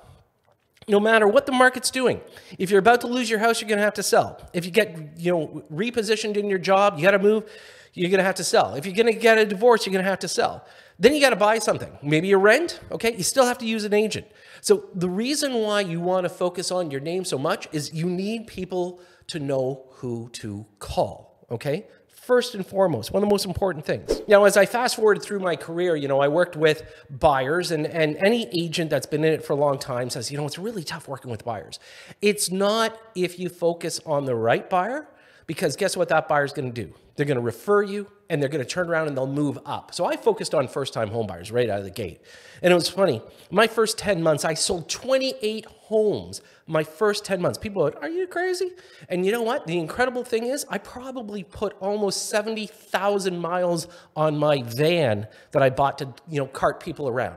No 0.88 0.99
matter 0.99 1.29
what 1.29 1.47
the 1.47 1.53
market's 1.53 1.91
doing. 1.91 2.20
If 2.59 2.70
you're 2.70 2.81
about 2.81 3.03
to 3.03 3.06
lose 3.06 3.29
your 3.29 3.38
house, 3.38 3.61
you're 3.61 3.69
going 3.69 3.79
to 3.79 3.85
have 3.85 3.94
to 3.94 4.03
sell. 4.03 4.41
If 4.53 4.65
you 4.65 4.70
get, 4.70 5.19
you 5.19 5.31
know, 5.31 5.65
repositioned 5.73 6.37
in 6.37 6.49
your 6.49 6.59
job, 6.59 6.94
you 6.97 7.03
got 7.03 7.11
to 7.11 7.19
move, 7.19 7.44
you're 7.93 8.11
going 8.11 8.19
to 8.19 8.25
have 8.25 8.37
to 8.37 8.44
sell. 8.44 8.75
If 8.75 8.87
you're 8.87 8.94
going 8.94 9.12
to 9.12 9.19
get 9.19 9.38
a 9.38 9.44
divorce, 9.44 9.85
you're 9.85 9.93
going 9.93 10.05
to 10.05 10.11
have 10.11 10.20
to 10.20 10.29
sell. 10.29 10.65
Then 10.99 11.15
you 11.15 11.20
got 11.20 11.31
to 11.31 11.37
buy 11.37 11.59
something. 11.59 11.97
Maybe 12.03 12.32
a 12.32 12.38
rent, 12.38 12.81
okay? 12.91 13.15
You 13.15 13.23
still 13.23 13.47
have 13.47 13.59
to 13.59 13.67
use 13.67 13.85
an 13.85 13.94
agent. 13.94 14.26
So 14.61 14.87
the 14.94 15.09
reason 15.09 15.55
why 15.55 15.82
you 15.82 16.00
want 16.00 16.25
to 16.25 16.29
focus 16.29 16.73
on 16.73 16.91
your 16.91 17.00
name 17.00 17.25
so 17.25 17.38
much 17.38 17.69
is 17.70 17.93
you 17.93 18.06
need 18.06 18.47
people 18.47 19.00
to 19.29 19.38
know 19.38 19.85
who 19.91 20.31
to 20.35 20.67
call, 20.79 21.47
okay? 21.50 21.87
First 22.29 22.55
and 22.55 22.67
foremost, 22.67 23.11
one 23.11 23.23
of 23.23 23.27
the 23.27 23.33
most 23.33 23.47
important 23.47 23.87
things. 23.87 24.21
Now, 24.29 24.45
as 24.45 24.59
I 24.59 24.67
fast 24.67 24.97
forward 24.97 25.23
through 25.23 25.39
my 25.41 25.57
career, 25.57 25.97
you 25.97 26.09
know, 26.09 26.21
I 26.21 26.29
worked 26.29 26.57
with 26.57 26.83
buyers 27.09 27.71
and, 27.71 27.87
and 27.87 28.19
any 28.19 28.47
agent 28.53 28.91
that's 28.91 29.07
been 29.07 29.25
in 29.25 29.33
it 29.33 29.43
for 29.43 29.55
a 29.55 29.57
long 29.57 29.79
time 29.79 30.11
says, 30.11 30.31
you 30.31 30.37
know, 30.37 30.45
it's 30.45 30.59
really 30.59 30.85
tough 30.85 31.09
working 31.09 31.31
with 31.31 31.43
buyers. 31.43 31.81
It's 32.21 32.51
not 32.51 33.01
if 33.15 33.39
you 33.39 33.49
focus 33.49 33.99
on 34.05 34.27
the 34.27 34.35
right 34.35 34.69
buyer, 34.69 35.09
because 35.47 35.75
guess 35.75 35.97
what 35.97 36.11
that 36.11 36.29
buyer 36.29 36.45
is 36.45 36.53
going 36.53 36.71
to 36.71 36.85
do? 36.85 36.93
They're 37.17 37.25
going 37.25 37.39
to 37.39 37.43
refer 37.43 37.83
you 37.83 38.07
and 38.29 38.43
they're 38.43 38.51
going 38.51 38.63
to 38.63 38.71
turn 38.71 38.91
around 38.91 39.09
and 39.09 39.17
they'll 39.17 39.27
move 39.27 39.59
up. 39.65 39.95
So 39.95 40.05
I 40.05 40.17
focused 40.17 40.55
on 40.55 40.69
first 40.69 40.93
time 40.93 41.09
homebuyers 41.09 41.51
right 41.51 41.71
out 41.71 41.79
of 41.79 41.85
the 41.85 41.91
gate. 41.91 42.21
And 42.61 42.71
it 42.71 42.77
was 42.77 42.91
funny. 42.91 43.23
My 43.51 43.67
first 43.67 43.97
10 43.97 44.23
months, 44.23 44.45
I 44.45 44.53
sold 44.53 44.91
28 44.91 45.67
homes 45.88 46.40
my 46.67 46.82
first 46.82 47.25
10 47.25 47.40
months. 47.43 47.58
People 47.58 47.87
are, 47.87 47.96
are 48.00 48.08
you 48.08 48.26
crazy? 48.26 48.73
And 49.08 49.26
you 49.26 49.32
know 49.32 49.43
what? 49.43 49.67
The 49.67 49.79
incredible 49.79 50.25
thing 50.25 50.44
is, 50.44 50.64
I 50.69 50.79
probably 50.79 51.43
put 51.43 51.76
almost 51.81 52.29
70,000 52.29 53.38
miles 53.38 53.88
on 54.17 54.37
my 54.38 54.62
van 54.62 55.26
that 55.52 55.62
I 55.62 55.70
bought 55.70 55.99
to, 55.99 56.14
you 56.29 56.38
know, 56.40 56.46
cart 56.46 56.81
people 56.81 57.08
around. 57.08 57.37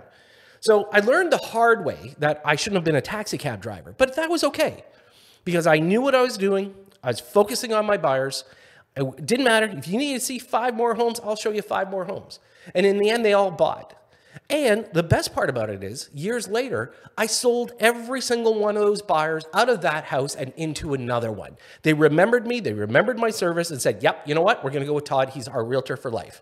So 0.60 0.90
I 0.94 1.00
learned 1.00 1.32
the 1.32 1.38
hard 1.38 1.86
way 1.86 2.16
that 2.20 2.42
I 2.46 2.56
shouldn't 2.56 2.78
have 2.78 2.86
been 2.86 2.96
a 2.96 3.02
taxi 3.02 3.38
cab 3.38 3.62
driver, 3.62 3.96
but 3.98 4.16
that 4.16 4.30
was 4.30 4.44
okay 4.44 4.86
because 5.44 5.66
I 5.66 5.80
knew 5.80 6.02
what 6.02 6.14
I 6.14 6.22
was 6.22 6.38
doing. 6.38 6.76
I 7.04 7.08
was 7.08 7.20
focusing 7.20 7.74
on 7.74 7.86
my 7.86 7.98
buyers 7.98 8.44
it 8.96 9.26
didn't 9.26 9.46
matter. 9.46 9.68
If 9.68 9.88
you 9.88 9.98
need 9.98 10.14
to 10.14 10.20
see 10.20 10.38
five 10.38 10.76
more 10.76 10.96
homes, 10.96 11.20
I'll 11.24 11.36
show 11.36 11.52
you 11.52 11.62
five 11.62 11.90
more 11.90 12.06
homes. 12.06 12.40
And 12.76 12.86
in 12.86 12.98
the 12.98 13.10
end, 13.10 13.24
they 13.24 13.34
all 13.34 13.52
bought. 13.52 13.96
And 14.52 14.86
the 14.92 15.02
best 15.02 15.34
part 15.34 15.50
about 15.50 15.70
it 15.70 15.82
is, 15.82 16.10
years 16.14 16.50
later, 16.50 16.94
I 17.18 17.26
sold 17.26 17.72
every 17.80 18.20
single 18.20 18.60
one 18.60 18.76
of 18.76 18.84
those 18.84 19.02
buyers 19.02 19.46
out 19.54 19.70
of 19.70 19.80
that 19.82 20.04
house 20.04 20.36
and 20.36 20.52
into 20.58 20.94
another 20.94 21.32
one. 21.32 21.56
They 21.84 21.94
remembered 21.94 22.46
me, 22.46 22.60
they 22.60 22.74
remembered 22.74 23.18
my 23.18 23.30
service, 23.30 23.72
and 23.72 23.82
said, 23.82 24.04
Yep, 24.04 24.28
you 24.28 24.36
know 24.36 24.42
what? 24.42 24.62
We're 24.62 24.72
going 24.72 24.84
to 24.84 24.88
go 24.88 24.94
with 24.94 25.06
Todd. 25.06 25.30
He's 25.30 25.48
our 25.48 25.64
realtor 25.64 25.96
for 25.96 26.12
life. 26.12 26.42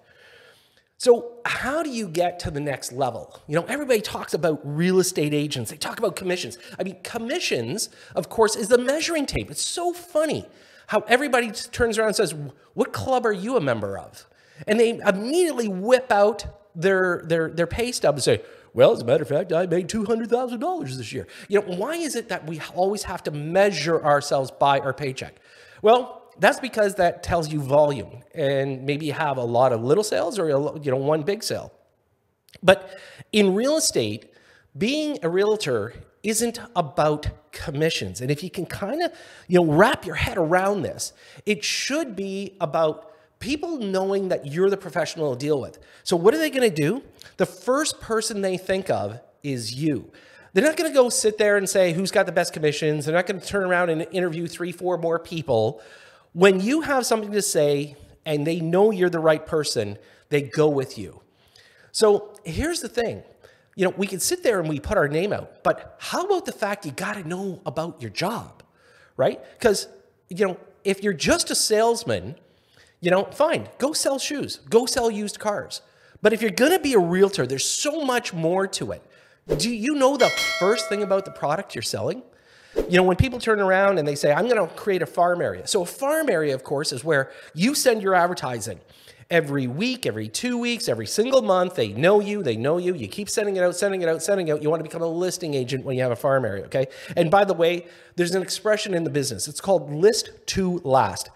So, 0.97 1.33
how 1.45 1.83
do 1.83 1.91
you 1.91 2.09
get 2.09 2.39
to 2.39 2.51
the 2.51 2.59
next 2.59 2.91
level? 2.91 3.39
You 3.47 3.55
know, 3.55 3.65
everybody 3.65 4.01
talks 4.01 4.33
about 4.33 4.59
real 4.63 4.99
estate 4.99 5.33
agents, 5.35 5.69
they 5.69 5.77
talk 5.77 5.99
about 5.99 6.15
commissions. 6.15 6.57
I 6.79 6.83
mean, 6.83 6.97
commissions, 7.03 7.89
of 8.15 8.27
course, 8.27 8.55
is 8.55 8.69
the 8.69 8.79
measuring 8.79 9.27
tape. 9.27 9.51
It's 9.51 9.65
so 9.65 9.93
funny 9.93 10.47
how 10.87 11.01
everybody 11.01 11.51
turns 11.51 11.99
around 11.99 12.07
and 12.07 12.15
says, 12.15 12.33
What 12.73 12.91
club 12.91 13.23
are 13.27 13.31
you 13.31 13.55
a 13.55 13.61
member 13.61 13.99
of? 13.99 14.25
And 14.67 14.79
they 14.79 14.97
immediately 14.97 15.67
whip 15.67 16.11
out 16.11 16.58
their, 16.75 17.23
their, 17.25 17.49
their 17.49 17.67
pay 17.67 17.91
stub 17.91 18.15
and 18.15 18.23
say, 18.23 18.41
Well, 18.73 18.91
as 18.91 19.01
a 19.01 19.05
matter 19.05 19.23
of 19.23 19.29
fact, 19.29 19.51
I 19.51 19.65
made 19.65 19.89
$200,000 19.89 20.97
this 20.97 21.13
year. 21.13 21.27
You 21.47 21.61
know, 21.61 21.75
why 21.75 21.95
is 21.95 22.15
it 22.15 22.29
that 22.29 22.47
we 22.47 22.61
always 22.73 23.03
have 23.03 23.23
to 23.23 23.31
measure 23.31 24.03
ourselves 24.03 24.51
by 24.51 24.79
our 24.79 24.93
paycheck? 24.93 25.35
Well, 25.81 26.19
that's 26.39 26.59
because 26.59 26.95
that 26.95 27.21
tells 27.21 27.51
you 27.51 27.59
volume 27.61 28.23
and 28.33 28.85
maybe 28.85 29.05
you 29.05 29.13
have 29.13 29.37
a 29.37 29.43
lot 29.43 29.73
of 29.73 29.83
little 29.83 30.03
sales 30.03 30.39
or 30.39 30.47
you 30.81 30.91
know 30.91 30.97
one 30.97 31.23
big 31.23 31.43
sale. 31.43 31.73
But 32.63 32.97
in 33.31 33.53
real 33.55 33.77
estate, 33.77 34.33
being 34.77 35.19
a 35.21 35.29
realtor 35.29 35.93
isn't 36.23 36.59
about 36.75 37.51
commissions. 37.51 38.21
And 38.21 38.29
if 38.29 38.43
you 38.43 38.49
can 38.49 38.65
kind 38.65 39.03
of, 39.03 39.11
you 39.47 39.59
know, 39.59 39.71
wrap 39.71 40.05
your 40.05 40.15
head 40.15 40.37
around 40.37 40.81
this, 40.81 41.13
it 41.45 41.63
should 41.63 42.15
be 42.15 42.55
about 42.59 43.08
people 43.39 43.77
knowing 43.77 44.29
that 44.29 44.45
you're 44.45 44.69
the 44.69 44.77
professional 44.77 45.33
to 45.33 45.39
deal 45.39 45.59
with. 45.59 45.79
So 46.03 46.15
what 46.15 46.33
are 46.33 46.37
they 46.37 46.49
going 46.49 46.69
to 46.69 46.75
do? 46.75 47.01
The 47.37 47.45
first 47.45 47.99
person 48.01 48.41
they 48.41 48.57
think 48.57 48.89
of 48.89 49.19
is 49.43 49.73
you. 49.73 50.11
They're 50.53 50.63
not 50.63 50.77
going 50.77 50.89
to 50.89 50.95
go 50.95 51.09
sit 51.09 51.37
there 51.37 51.57
and 51.57 51.69
say 51.69 51.93
who's 51.93 52.11
got 52.11 52.25
the 52.25 52.31
best 52.31 52.53
commissions. 52.53 53.05
They're 53.05 53.15
not 53.15 53.27
going 53.27 53.39
to 53.39 53.45
turn 53.45 53.63
around 53.63 53.89
and 53.89 54.05
interview 54.11 54.47
three, 54.47 54.71
four 54.71 54.97
more 54.97 55.19
people. 55.19 55.81
When 56.33 56.59
you 56.59 56.81
have 56.81 57.05
something 57.05 57.31
to 57.31 57.41
say 57.41 57.95
and 58.25 58.45
they 58.45 58.59
know 58.59 58.91
you're 58.91 59.09
the 59.09 59.19
right 59.19 59.45
person, 59.45 59.97
they 60.29 60.41
go 60.41 60.67
with 60.67 60.97
you. 60.97 61.21
So 61.91 62.35
here's 62.43 62.81
the 62.81 62.89
thing 62.89 63.23
you 63.75 63.85
know, 63.85 63.93
we 63.95 64.07
can 64.07 64.19
sit 64.19 64.43
there 64.43 64.59
and 64.59 64.67
we 64.67 64.77
put 64.77 64.97
our 64.97 65.07
name 65.07 65.31
out, 65.31 65.63
but 65.63 65.95
how 65.99 66.25
about 66.25 66.45
the 66.45 66.51
fact 66.51 66.85
you 66.85 66.91
got 66.91 67.13
to 67.13 67.25
know 67.25 67.61
about 67.65 68.01
your 68.01 68.11
job, 68.11 68.61
right? 69.15 69.39
Because, 69.53 69.87
you 70.27 70.45
know, 70.45 70.57
if 70.83 71.01
you're 71.01 71.13
just 71.13 71.49
a 71.49 71.55
salesman, 71.55 72.35
you 73.01 73.11
know, 73.11 73.25
fine, 73.25 73.69
go 73.77 73.93
sell 73.93 74.19
shoes, 74.19 74.59
go 74.69 74.85
sell 74.85 75.09
used 75.09 75.39
cars. 75.39 75.81
But 76.21 76.33
if 76.33 76.41
you're 76.41 76.51
going 76.51 76.73
to 76.73 76.79
be 76.79 76.93
a 76.93 76.99
realtor, 76.99 77.47
there's 77.47 77.67
so 77.67 78.03
much 78.03 78.33
more 78.33 78.67
to 78.67 78.91
it. 78.91 79.01
Do 79.57 79.69
you 79.69 79.95
know 79.95 80.17
the 80.17 80.29
first 80.59 80.89
thing 80.89 81.01
about 81.01 81.25
the 81.25 81.31
product 81.31 81.75
you're 81.75 81.81
selling? 81.81 82.21
You 82.89 82.97
know, 82.97 83.03
when 83.03 83.15
people 83.15 83.39
turn 83.39 83.59
around 83.59 83.97
and 83.97 84.07
they 84.07 84.15
say, 84.15 84.31
I'm 84.31 84.47
going 84.47 84.67
to 84.67 84.73
create 84.75 85.01
a 85.01 85.07
farm 85.07 85.41
area. 85.41 85.65
So, 85.65 85.81
a 85.81 85.85
farm 85.85 86.29
area, 86.29 86.53
of 86.53 86.63
course, 86.63 86.91
is 86.91 87.03
where 87.03 87.31
you 87.55 87.73
send 87.73 88.03
your 88.03 88.13
advertising 88.13 88.79
every 89.31 89.67
week, 89.67 90.05
every 90.05 90.27
two 90.27 90.57
weeks, 90.57 90.87
every 90.87 91.07
single 91.07 91.41
month. 91.41 91.75
They 91.75 91.89
know 91.89 92.19
you, 92.19 92.43
they 92.43 92.57
know 92.57 92.77
you. 92.77 92.93
You 92.93 93.07
keep 93.07 93.29
sending 93.29 93.57
it 93.57 93.63
out, 93.63 93.75
sending 93.75 94.01
it 94.01 94.09
out, 94.09 94.21
sending 94.21 94.47
it 94.47 94.51
out. 94.51 94.61
You 94.61 94.69
want 94.69 94.81
to 94.81 94.83
become 94.83 95.01
a 95.01 95.07
listing 95.07 95.53
agent 95.53 95.83
when 95.83 95.95
you 95.97 96.03
have 96.03 96.11
a 96.11 96.15
farm 96.15 96.45
area, 96.45 96.65
okay? 96.65 96.87
And 97.15 97.31
by 97.31 97.45
the 97.45 97.53
way, 97.53 97.87
there's 98.15 98.35
an 98.35 98.41
expression 98.41 98.93
in 98.93 99.03
the 99.03 99.09
business. 99.09 99.47
It's 99.47 99.61
called 99.61 99.91
list 99.91 100.29
to 100.47 100.79
last. 100.83 101.29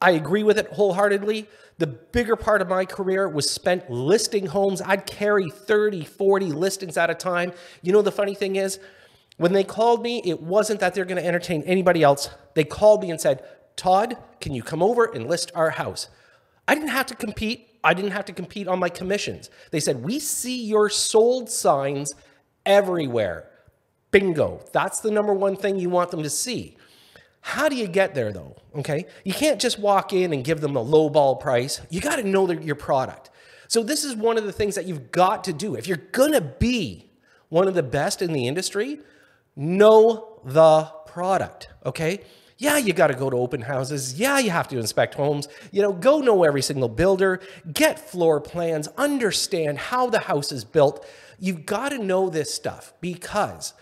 I 0.00 0.12
agree 0.12 0.42
with 0.42 0.58
it 0.58 0.68
wholeheartedly. 0.68 1.48
The 1.78 1.86
bigger 1.86 2.36
part 2.36 2.62
of 2.62 2.68
my 2.68 2.84
career 2.84 3.28
was 3.28 3.50
spent 3.50 3.90
listing 3.90 4.46
homes. 4.46 4.80
I'd 4.82 5.06
carry 5.06 5.50
30, 5.50 6.04
40 6.04 6.46
listings 6.46 6.96
at 6.96 7.10
a 7.10 7.14
time. 7.14 7.52
You 7.82 7.92
know, 7.92 8.02
the 8.02 8.12
funny 8.12 8.34
thing 8.34 8.56
is, 8.56 8.78
when 9.36 9.52
they 9.52 9.64
called 9.64 10.02
me, 10.02 10.22
it 10.24 10.40
wasn't 10.40 10.80
that 10.80 10.94
they're 10.94 11.04
going 11.04 11.20
to 11.20 11.26
entertain 11.26 11.62
anybody 11.62 12.02
else. 12.02 12.30
They 12.54 12.64
called 12.64 13.02
me 13.02 13.10
and 13.10 13.20
said, 13.20 13.44
Todd, 13.76 14.16
can 14.40 14.54
you 14.54 14.62
come 14.62 14.82
over 14.82 15.04
and 15.04 15.28
list 15.28 15.52
our 15.54 15.70
house? 15.70 16.08
I 16.66 16.74
didn't 16.74 16.88
have 16.88 17.06
to 17.06 17.14
compete. 17.14 17.68
I 17.84 17.94
didn't 17.94 18.12
have 18.12 18.24
to 18.26 18.32
compete 18.32 18.66
on 18.66 18.78
my 18.78 18.88
commissions. 18.88 19.50
They 19.70 19.80
said, 19.80 20.02
We 20.02 20.18
see 20.18 20.64
your 20.64 20.88
sold 20.88 21.50
signs 21.50 22.14
everywhere. 22.64 23.50
Bingo. 24.10 24.64
That's 24.72 25.00
the 25.00 25.10
number 25.10 25.34
one 25.34 25.56
thing 25.56 25.78
you 25.78 25.90
want 25.90 26.10
them 26.10 26.22
to 26.22 26.30
see. 26.30 26.76
How 27.46 27.68
do 27.68 27.76
you 27.76 27.86
get 27.86 28.12
there 28.12 28.32
though? 28.32 28.56
Okay. 28.74 29.06
You 29.22 29.32
can't 29.32 29.60
just 29.60 29.78
walk 29.78 30.12
in 30.12 30.32
and 30.32 30.42
give 30.42 30.60
them 30.60 30.74
a 30.74 30.82
low 30.82 31.08
ball 31.08 31.36
price. 31.36 31.80
You 31.90 32.00
got 32.00 32.16
to 32.16 32.24
know 32.24 32.50
your 32.50 32.74
product. 32.74 33.30
So, 33.68 33.84
this 33.84 34.02
is 34.02 34.16
one 34.16 34.36
of 34.36 34.42
the 34.42 34.52
things 34.52 34.74
that 34.74 34.86
you've 34.86 35.12
got 35.12 35.44
to 35.44 35.52
do. 35.52 35.76
If 35.76 35.86
you're 35.86 35.96
going 36.10 36.32
to 36.32 36.40
be 36.40 37.08
one 37.48 37.68
of 37.68 37.74
the 37.74 37.84
best 37.84 38.20
in 38.20 38.32
the 38.32 38.48
industry, 38.48 38.98
know 39.54 40.40
the 40.44 40.90
product. 41.06 41.68
Okay. 41.84 42.22
Yeah, 42.58 42.78
you 42.78 42.92
got 42.92 43.08
to 43.08 43.14
go 43.14 43.30
to 43.30 43.36
open 43.36 43.60
houses. 43.60 44.18
Yeah, 44.18 44.40
you 44.40 44.50
have 44.50 44.66
to 44.68 44.78
inspect 44.78 45.14
homes. 45.14 45.46
You 45.70 45.82
know, 45.82 45.92
go 45.92 46.18
know 46.18 46.42
every 46.42 46.62
single 46.62 46.88
builder, 46.88 47.40
get 47.72 48.00
floor 48.00 48.40
plans, 48.40 48.88
understand 48.98 49.78
how 49.78 50.10
the 50.10 50.18
house 50.18 50.50
is 50.50 50.64
built. 50.64 51.06
You've 51.38 51.64
got 51.64 51.90
to 51.90 51.98
know 51.98 52.28
this 52.28 52.52
stuff 52.52 52.92
because 53.00 53.72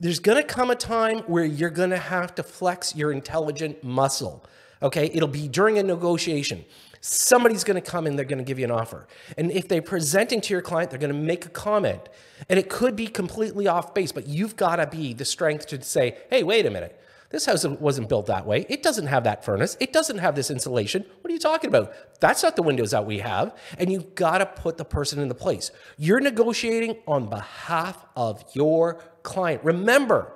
there's 0.00 0.18
going 0.18 0.38
to 0.38 0.46
come 0.46 0.70
a 0.70 0.74
time 0.74 1.18
where 1.20 1.44
you're 1.44 1.70
going 1.70 1.90
to 1.90 1.98
have 1.98 2.34
to 2.36 2.42
flex 2.42 2.96
your 2.96 3.12
intelligent 3.12 3.84
muscle. 3.84 4.44
Okay, 4.82 5.10
it'll 5.12 5.28
be 5.28 5.46
during 5.46 5.78
a 5.78 5.82
negotiation. 5.82 6.64
Somebody's 7.02 7.64
going 7.64 7.80
to 7.80 7.90
come 7.90 8.06
and 8.06 8.18
they're 8.18 8.24
going 8.24 8.38
to 8.38 8.44
give 8.44 8.58
you 8.58 8.64
an 8.64 8.70
offer. 8.70 9.06
And 9.36 9.50
if 9.50 9.68
they're 9.68 9.82
presenting 9.82 10.40
to 10.42 10.54
your 10.54 10.62
client, 10.62 10.90
they're 10.90 10.98
going 10.98 11.12
to 11.12 11.18
make 11.18 11.46
a 11.46 11.50
comment. 11.50 12.08
And 12.48 12.58
it 12.58 12.68
could 12.68 12.96
be 12.96 13.06
completely 13.06 13.68
off 13.68 13.94
base, 13.94 14.12
but 14.12 14.26
you've 14.26 14.56
got 14.56 14.76
to 14.76 14.86
be 14.86 15.12
the 15.12 15.24
strength 15.24 15.66
to 15.68 15.82
say, 15.82 16.18
hey, 16.30 16.42
wait 16.42 16.66
a 16.66 16.70
minute. 16.70 16.98
This 17.30 17.46
house 17.46 17.64
wasn't 17.64 18.08
built 18.08 18.26
that 18.26 18.44
way. 18.44 18.66
It 18.68 18.82
doesn't 18.82 19.06
have 19.06 19.22
that 19.24 19.44
furnace. 19.44 19.76
It 19.78 19.92
doesn't 19.92 20.18
have 20.18 20.34
this 20.34 20.50
insulation. 20.50 21.04
What 21.20 21.30
are 21.30 21.32
you 21.32 21.38
talking 21.38 21.68
about? 21.68 21.92
That's 22.18 22.42
not 22.42 22.56
the 22.56 22.62
windows 22.62 22.90
that 22.90 23.06
we 23.06 23.18
have. 23.20 23.56
And 23.78 23.92
you've 23.92 24.16
got 24.16 24.38
to 24.38 24.46
put 24.46 24.76
the 24.76 24.84
person 24.84 25.20
in 25.20 25.28
the 25.28 25.34
place. 25.34 25.70
You're 25.96 26.20
negotiating 26.20 26.96
on 27.06 27.28
behalf 27.28 28.04
of 28.16 28.44
your 28.52 29.00
client. 29.22 29.64
Remember, 29.64 30.32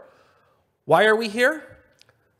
why 0.85 1.05
are 1.05 1.17
we 1.17 1.29
here? 1.29 1.79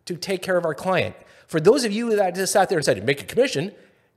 To 0.07 0.17
take 0.17 0.43
care 0.43 0.57
of 0.57 0.65
our 0.65 0.75
client. 0.75 1.17
For 1.47 1.61
those 1.61 1.85
of 1.85 1.93
you 1.93 2.15
that 2.17 2.35
just 2.35 2.53
sat 2.53 2.69
there 2.69 2.79
and 2.79 2.85
said, 2.85 3.05
make 3.05 3.23
a 3.23 3.25
commission, 3.25 3.73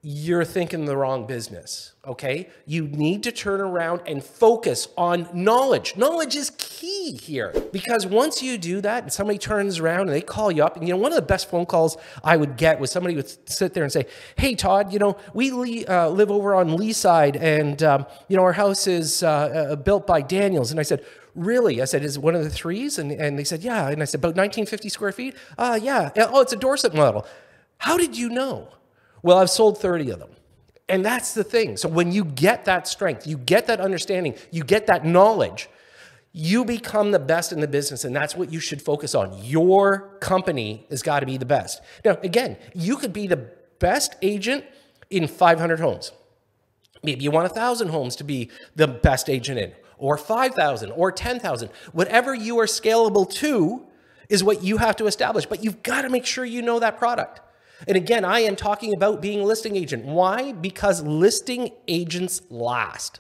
you're 0.09 0.45
thinking 0.45 0.85
the 0.85 0.95
wrong 0.95 1.27
business, 1.27 1.91
okay? 2.05 2.47
You 2.65 2.87
need 2.87 3.23
to 3.23 3.31
turn 3.33 3.59
around 3.59 4.03
and 4.05 4.23
focus 4.23 4.87
on 4.97 5.27
knowledge. 5.33 5.97
Knowledge 5.97 6.33
is 6.37 6.49
key 6.57 7.17
here 7.17 7.53
because 7.73 8.05
once 8.05 8.41
you 8.41 8.57
do 8.57 8.79
that 8.79 9.03
and 9.03 9.11
somebody 9.11 9.37
turns 9.37 9.79
around 9.79 10.03
and 10.03 10.11
they 10.11 10.21
call 10.21 10.49
you 10.49 10.63
up, 10.63 10.77
and 10.77 10.87
you 10.87 10.93
know, 10.93 10.97
one 10.97 11.11
of 11.11 11.17
the 11.17 11.21
best 11.21 11.49
phone 11.49 11.65
calls 11.65 11.97
I 12.23 12.37
would 12.37 12.55
get 12.55 12.79
was 12.79 12.89
somebody 12.89 13.17
would 13.17 13.49
sit 13.49 13.73
there 13.73 13.83
and 13.83 13.91
say, 13.91 14.05
Hey, 14.37 14.55
Todd, 14.55 14.93
you 14.93 14.99
know, 14.99 15.17
we 15.33 15.85
uh, 15.85 16.07
live 16.07 16.31
over 16.31 16.55
on 16.55 16.77
Lee 16.77 16.93
side 16.93 17.35
and, 17.35 17.83
um, 17.83 18.05
you 18.29 18.37
know, 18.37 18.43
our 18.43 18.53
house 18.53 18.87
is 18.87 19.23
uh, 19.23 19.27
uh, 19.27 19.75
built 19.75 20.07
by 20.07 20.21
Daniels. 20.21 20.71
And 20.71 20.79
I 20.79 20.83
said, 20.83 21.03
Really? 21.35 21.81
I 21.81 21.85
said, 21.85 22.05
Is 22.05 22.17
one 22.17 22.33
of 22.33 22.45
the 22.45 22.49
threes? 22.49 22.97
And, 22.97 23.11
and 23.11 23.37
they 23.37 23.43
said, 23.43 23.61
Yeah. 23.61 23.89
And 23.89 24.01
I 24.01 24.05
said, 24.05 24.21
About 24.21 24.37
1950 24.37 24.87
square 24.87 25.11
feet? 25.11 25.35
Uh, 25.57 25.77
yeah. 25.83 26.11
Oh, 26.15 26.39
it's 26.39 26.53
a 26.53 26.55
Dorset 26.55 26.93
model. 26.93 27.27
How 27.79 27.97
did 27.97 28.17
you 28.17 28.29
know? 28.29 28.69
Well, 29.21 29.38
I've 29.38 29.50
sold 29.50 29.79
30 29.79 30.12
of 30.12 30.19
them. 30.19 30.29
And 30.89 31.03
that's 31.05 31.33
the 31.33 31.43
thing. 31.43 31.75
So 31.77 31.89
when 31.89 32.12
you 32.12 32.24
get 32.24 32.65
that 32.65 32.88
strength, 32.88 33.27
you 33.27 33.38
get 33.38 33.67
that 33.67 33.81
understanding, 33.81 34.36
you 34.51 34.63
get 34.63 34.88
that 34.88 35.05
knowledge, 35.05 35.69
you 36.31 36.63
become 36.63 37.12
the 37.12 37.19
best 37.19 37.51
in 37.51 37.59
the 37.59 37.67
business. 37.67 38.05
And 38.05 38.15
that's 38.15 38.36
what 38.36 38.53
you 38.53 38.59
should 38.59 38.81
focus 38.81 39.13
on. 39.13 39.43
Your 39.43 40.17
company 40.21 40.86
has 40.89 41.01
got 41.01 41.19
to 41.21 41.25
be 41.25 41.38
the 41.38 41.45
best. 41.45 41.81
Now, 42.05 42.17
again, 42.24 42.57
you 42.74 42.95
could 42.97 43.12
be 43.12 43.27
the 43.27 43.50
best 43.79 44.15
agent 44.21 44.63
in 45.09 45.27
500 45.27 45.79
homes. 45.79 46.12
Maybe 47.03 47.24
you 47.24 47.31
want 47.31 47.50
1,000 47.51 47.89
homes 47.89 48.15
to 48.17 48.24
be 48.24 48.50
the 48.75 48.88
best 48.88 49.29
agent 49.29 49.59
in, 49.59 49.74
or 49.97 50.17
5,000, 50.17 50.91
or 50.91 51.12
10,000. 51.12 51.69
Whatever 51.91 52.33
you 52.33 52.59
are 52.59 52.65
scalable 52.65 53.29
to 53.36 53.86
is 54.29 54.43
what 54.43 54.63
you 54.63 54.77
have 54.77 54.95
to 54.97 55.05
establish. 55.07 55.45
But 55.45 55.63
you've 55.63 55.83
got 55.83 56.03
to 56.03 56.09
make 56.09 56.25
sure 56.25 56.45
you 56.45 56.62
know 56.62 56.79
that 56.79 56.97
product. 56.97 57.41
And 57.88 57.96
again, 57.96 58.25
I 58.25 58.39
am 58.39 58.55
talking 58.55 58.93
about 58.93 59.22
being 59.22 59.41
a 59.41 59.43
listing 59.43 59.75
agent. 59.75 60.05
Why? 60.05 60.51
Because 60.51 61.03
listing 61.03 61.72
agents 61.88 62.41
last. 62.50 63.19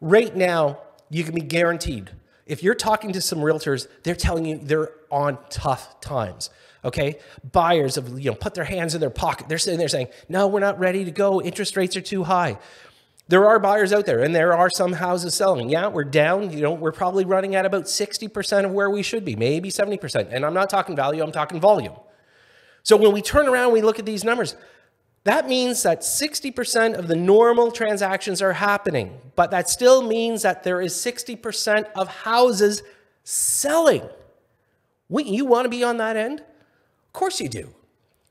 Right 0.00 0.34
now, 0.36 0.78
you 1.10 1.24
can 1.24 1.34
be 1.34 1.40
guaranteed. 1.40 2.10
If 2.46 2.62
you're 2.62 2.74
talking 2.74 3.12
to 3.12 3.20
some 3.20 3.38
realtors, 3.38 3.86
they're 4.02 4.14
telling 4.14 4.44
you 4.44 4.58
they're 4.58 4.90
on 5.10 5.38
tough 5.50 6.00
times. 6.00 6.50
Okay, 6.84 7.20
buyers 7.52 7.94
have 7.94 8.18
you 8.18 8.30
know 8.30 8.34
put 8.34 8.54
their 8.54 8.64
hands 8.64 8.94
in 8.94 9.00
their 9.00 9.10
pocket. 9.10 9.48
They're 9.48 9.58
sitting 9.58 9.78
there 9.78 9.88
saying, 9.88 10.08
"No, 10.28 10.48
we're 10.48 10.60
not 10.60 10.78
ready 10.80 11.04
to 11.04 11.12
go. 11.12 11.40
Interest 11.40 11.76
rates 11.76 11.96
are 11.96 12.00
too 12.00 12.24
high." 12.24 12.58
There 13.28 13.46
are 13.46 13.60
buyers 13.60 13.92
out 13.92 14.04
there, 14.04 14.20
and 14.20 14.34
there 14.34 14.52
are 14.52 14.68
some 14.68 14.94
houses 14.94 15.34
selling. 15.34 15.70
Yeah, 15.70 15.86
we're 15.86 16.04
down. 16.04 16.50
You 16.50 16.60
know, 16.62 16.72
we're 16.72 16.92
probably 16.92 17.24
running 17.24 17.54
at 17.54 17.64
about 17.64 17.84
60% 17.84 18.66
of 18.66 18.72
where 18.72 18.90
we 18.90 19.02
should 19.02 19.24
be, 19.24 19.36
maybe 19.36 19.70
70%. 19.70 20.28
And 20.32 20.44
I'm 20.44 20.52
not 20.52 20.68
talking 20.68 20.96
value, 20.96 21.22
I'm 21.22 21.32
talking 21.32 21.60
volume. 21.60 21.94
So 22.82 22.96
when 22.96 23.12
we 23.12 23.22
turn 23.22 23.48
around, 23.48 23.72
we 23.72 23.82
look 23.82 23.98
at 23.98 24.06
these 24.06 24.24
numbers. 24.24 24.56
That 25.24 25.48
means 25.48 25.82
that 25.84 26.00
60% 26.00 26.94
of 26.94 27.06
the 27.06 27.14
normal 27.14 27.70
transactions 27.70 28.42
are 28.42 28.54
happening, 28.54 29.20
but 29.36 29.52
that 29.52 29.68
still 29.68 30.02
means 30.02 30.42
that 30.42 30.64
there 30.64 30.80
is 30.80 30.94
60% 30.94 31.86
of 31.94 32.08
houses 32.08 32.82
selling. 33.22 34.02
Wouldn't 35.08 35.32
you 35.34 35.44
want 35.44 35.66
to 35.66 35.68
be 35.68 35.84
on 35.84 35.98
that 35.98 36.16
end? 36.16 36.40
Of 36.40 37.12
course 37.12 37.40
you 37.40 37.48
do. 37.48 37.72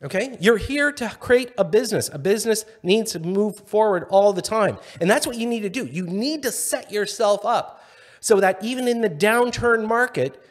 Okay? 0.03 0.35
You're 0.41 0.57
here 0.57 0.91
to 0.93 1.09
create 1.19 1.53
a 1.57 1.63
business. 1.63 2.09
A 2.11 2.17
business 2.17 2.65
needs 2.83 3.11
to 3.13 3.19
move 3.19 3.55
forward 3.67 4.05
all 4.09 4.33
the 4.33 4.41
time. 4.41 4.77
And 4.99 5.09
that's 5.09 5.27
what 5.27 5.37
you 5.37 5.45
need 5.45 5.61
to 5.61 5.69
do. 5.69 5.85
You 5.85 6.05
need 6.05 6.43
to 6.43 6.51
set 6.51 6.91
yourself 6.91 7.45
up 7.45 7.85
so 8.19 8.39
that 8.39 8.63
even 8.63 8.87
in 8.87 9.01
the 9.01 9.09
downturn 9.09 9.87
market, 9.87 10.43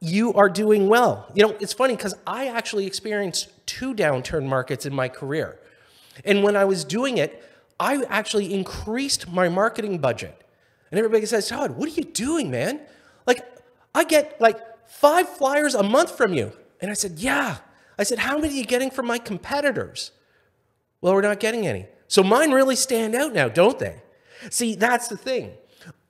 you 0.00 0.32
are 0.34 0.48
doing 0.48 0.88
well. 0.88 1.30
You 1.34 1.46
know, 1.46 1.56
it's 1.60 1.72
funny 1.72 1.96
because 1.96 2.14
I 2.26 2.48
actually 2.48 2.86
experienced 2.86 3.48
two 3.66 3.94
downturn 3.94 4.46
markets 4.46 4.86
in 4.86 4.94
my 4.94 5.08
career. 5.08 5.58
And 6.24 6.42
when 6.42 6.56
I 6.56 6.64
was 6.64 6.84
doing 6.84 7.18
it, 7.18 7.42
I 7.80 8.04
actually 8.08 8.52
increased 8.52 9.28
my 9.28 9.48
marketing 9.48 9.98
budget. 9.98 10.44
And 10.90 10.98
everybody 10.98 11.26
says, 11.26 11.48
Todd, 11.48 11.72
what 11.72 11.88
are 11.88 11.92
you 11.92 12.04
doing, 12.04 12.50
man? 12.50 12.80
Like, 13.26 13.44
I 13.94 14.04
get 14.04 14.40
like 14.40 14.58
five 14.88 15.28
flyers 15.28 15.74
a 15.74 15.82
month 15.82 16.16
from 16.16 16.32
you. 16.32 16.52
And 16.80 16.90
I 16.90 16.94
said, 16.94 17.18
Yeah. 17.18 17.58
I 17.98 18.04
said, 18.04 18.20
How 18.20 18.38
many 18.38 18.54
are 18.54 18.56
you 18.56 18.64
getting 18.64 18.90
from 18.90 19.06
my 19.06 19.18
competitors? 19.18 20.12
Well, 21.00 21.14
we're 21.14 21.22
not 21.22 21.40
getting 21.40 21.66
any. 21.66 21.86
So 22.08 22.22
mine 22.22 22.52
really 22.52 22.76
stand 22.76 23.14
out 23.14 23.32
now, 23.32 23.48
don't 23.48 23.78
they? 23.78 24.02
See, 24.50 24.74
that's 24.74 25.08
the 25.08 25.16
thing. 25.16 25.52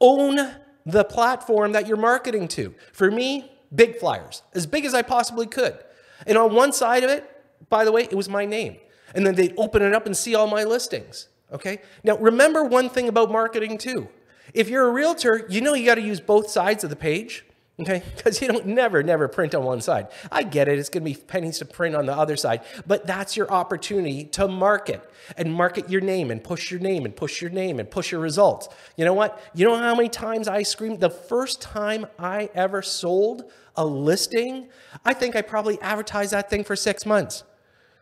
Own 0.00 0.54
the 0.86 1.04
platform 1.04 1.72
that 1.72 1.86
you're 1.86 1.96
marketing 1.96 2.48
to. 2.48 2.74
For 2.92 3.10
me, 3.10 3.50
big 3.74 3.98
flyers, 3.98 4.42
as 4.54 4.66
big 4.66 4.84
as 4.84 4.94
I 4.94 5.02
possibly 5.02 5.46
could. 5.46 5.78
And 6.26 6.36
on 6.36 6.54
one 6.54 6.72
side 6.72 7.04
of 7.04 7.10
it, 7.10 7.28
by 7.68 7.84
the 7.84 7.92
way, 7.92 8.02
it 8.02 8.14
was 8.14 8.28
my 8.28 8.44
name. 8.44 8.78
And 9.14 9.26
then 9.26 9.34
they'd 9.34 9.54
open 9.56 9.82
it 9.82 9.94
up 9.94 10.06
and 10.06 10.16
see 10.16 10.34
all 10.34 10.46
my 10.46 10.64
listings. 10.64 11.28
Okay. 11.52 11.80
Now, 12.04 12.16
remember 12.18 12.64
one 12.64 12.90
thing 12.90 13.08
about 13.08 13.30
marketing 13.30 13.78
too. 13.78 14.08
If 14.54 14.68
you're 14.68 14.86
a 14.86 14.92
realtor, 14.92 15.46
you 15.48 15.60
know 15.60 15.74
you 15.74 15.86
got 15.86 15.96
to 15.96 16.02
use 16.02 16.20
both 16.20 16.50
sides 16.50 16.84
of 16.84 16.90
the 16.90 16.96
page. 16.96 17.44
Okay, 17.80 18.02
because 18.16 18.42
you 18.42 18.48
don't 18.48 18.66
never, 18.66 19.02
never 19.02 19.28
print 19.28 19.54
on 19.54 19.64
one 19.64 19.80
side. 19.80 20.08
I 20.32 20.42
get 20.42 20.68
it, 20.68 20.78
it's 20.78 20.88
gonna 20.88 21.04
be 21.04 21.14
pennies 21.14 21.58
to 21.58 21.64
print 21.64 21.94
on 21.94 22.06
the 22.06 22.12
other 22.12 22.36
side, 22.36 22.62
but 22.86 23.06
that's 23.06 23.36
your 23.36 23.50
opportunity 23.50 24.24
to 24.24 24.48
market 24.48 25.08
and 25.36 25.52
market 25.52 25.88
your 25.88 26.00
name 26.00 26.30
and 26.30 26.42
push 26.42 26.70
your 26.70 26.80
name 26.80 27.04
and 27.04 27.14
push 27.14 27.40
your 27.40 27.50
name 27.50 27.78
and 27.78 27.90
push 27.90 28.10
your 28.10 28.20
results. 28.20 28.68
You 28.96 29.04
know 29.04 29.14
what? 29.14 29.40
You 29.54 29.66
know 29.66 29.76
how 29.76 29.94
many 29.94 30.08
times 30.08 30.48
I 30.48 30.62
screamed? 30.62 31.00
The 31.00 31.10
first 31.10 31.60
time 31.60 32.06
I 32.18 32.50
ever 32.54 32.82
sold 32.82 33.50
a 33.76 33.84
listing, 33.84 34.68
I 35.04 35.14
think 35.14 35.36
I 35.36 35.42
probably 35.42 35.80
advertised 35.80 36.32
that 36.32 36.50
thing 36.50 36.64
for 36.64 36.74
six 36.74 37.06
months. 37.06 37.44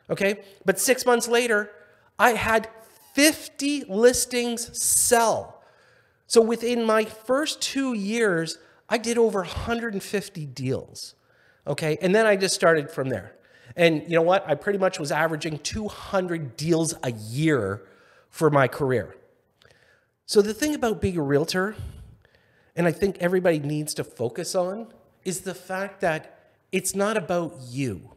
Okay, 0.09 0.40
but 0.64 0.78
six 0.78 1.04
months 1.04 1.28
later, 1.28 1.71
I 2.18 2.30
had 2.30 2.68
50 3.14 3.85
listings 3.88 4.78
sell 4.80 5.62
So 6.26 6.40
within 6.40 6.85
my 6.85 7.04
first 7.04 7.62
two 7.62 7.95
years, 7.95 8.59
I 8.88 8.99
did 8.99 9.19
over 9.19 9.40
150 9.40 10.47
deals. 10.47 11.14
Okay. 11.66 11.99
And 12.00 12.14
then 12.14 12.26
I 12.26 12.37
just 12.37 12.55
started 12.55 12.90
from 12.90 13.09
there. 13.09 13.37
And 13.75 14.02
you 14.02 14.14
know 14.14 14.23
what? 14.23 14.49
I 14.49 14.55
pretty 14.55 14.78
much 14.78 14.99
was 14.99 15.11
averaging 15.11 15.59
200 15.59 16.57
deals 16.57 16.95
a 17.02 17.12
year 17.12 17.83
for 18.31 18.50
my 18.50 18.69
career. 18.69 19.16
So 20.25 20.40
the 20.40 20.55
thing 20.55 20.75
about 20.75 21.00
being 21.00 21.16
a 21.16 21.23
realtor, 21.23 21.76
and 22.75 22.87
I 22.87 22.93
think 22.93 23.19
everybody 23.19 23.59
needs 23.59 23.95
to 23.95 24.05
focus 24.05 24.55
on, 24.55 24.93
is 25.25 25.40
the 25.40 25.55
fact 25.55 26.00
that 26.00 26.38
it's 26.73 26.95
not 26.95 27.16
about 27.16 27.57
you. 27.61 28.12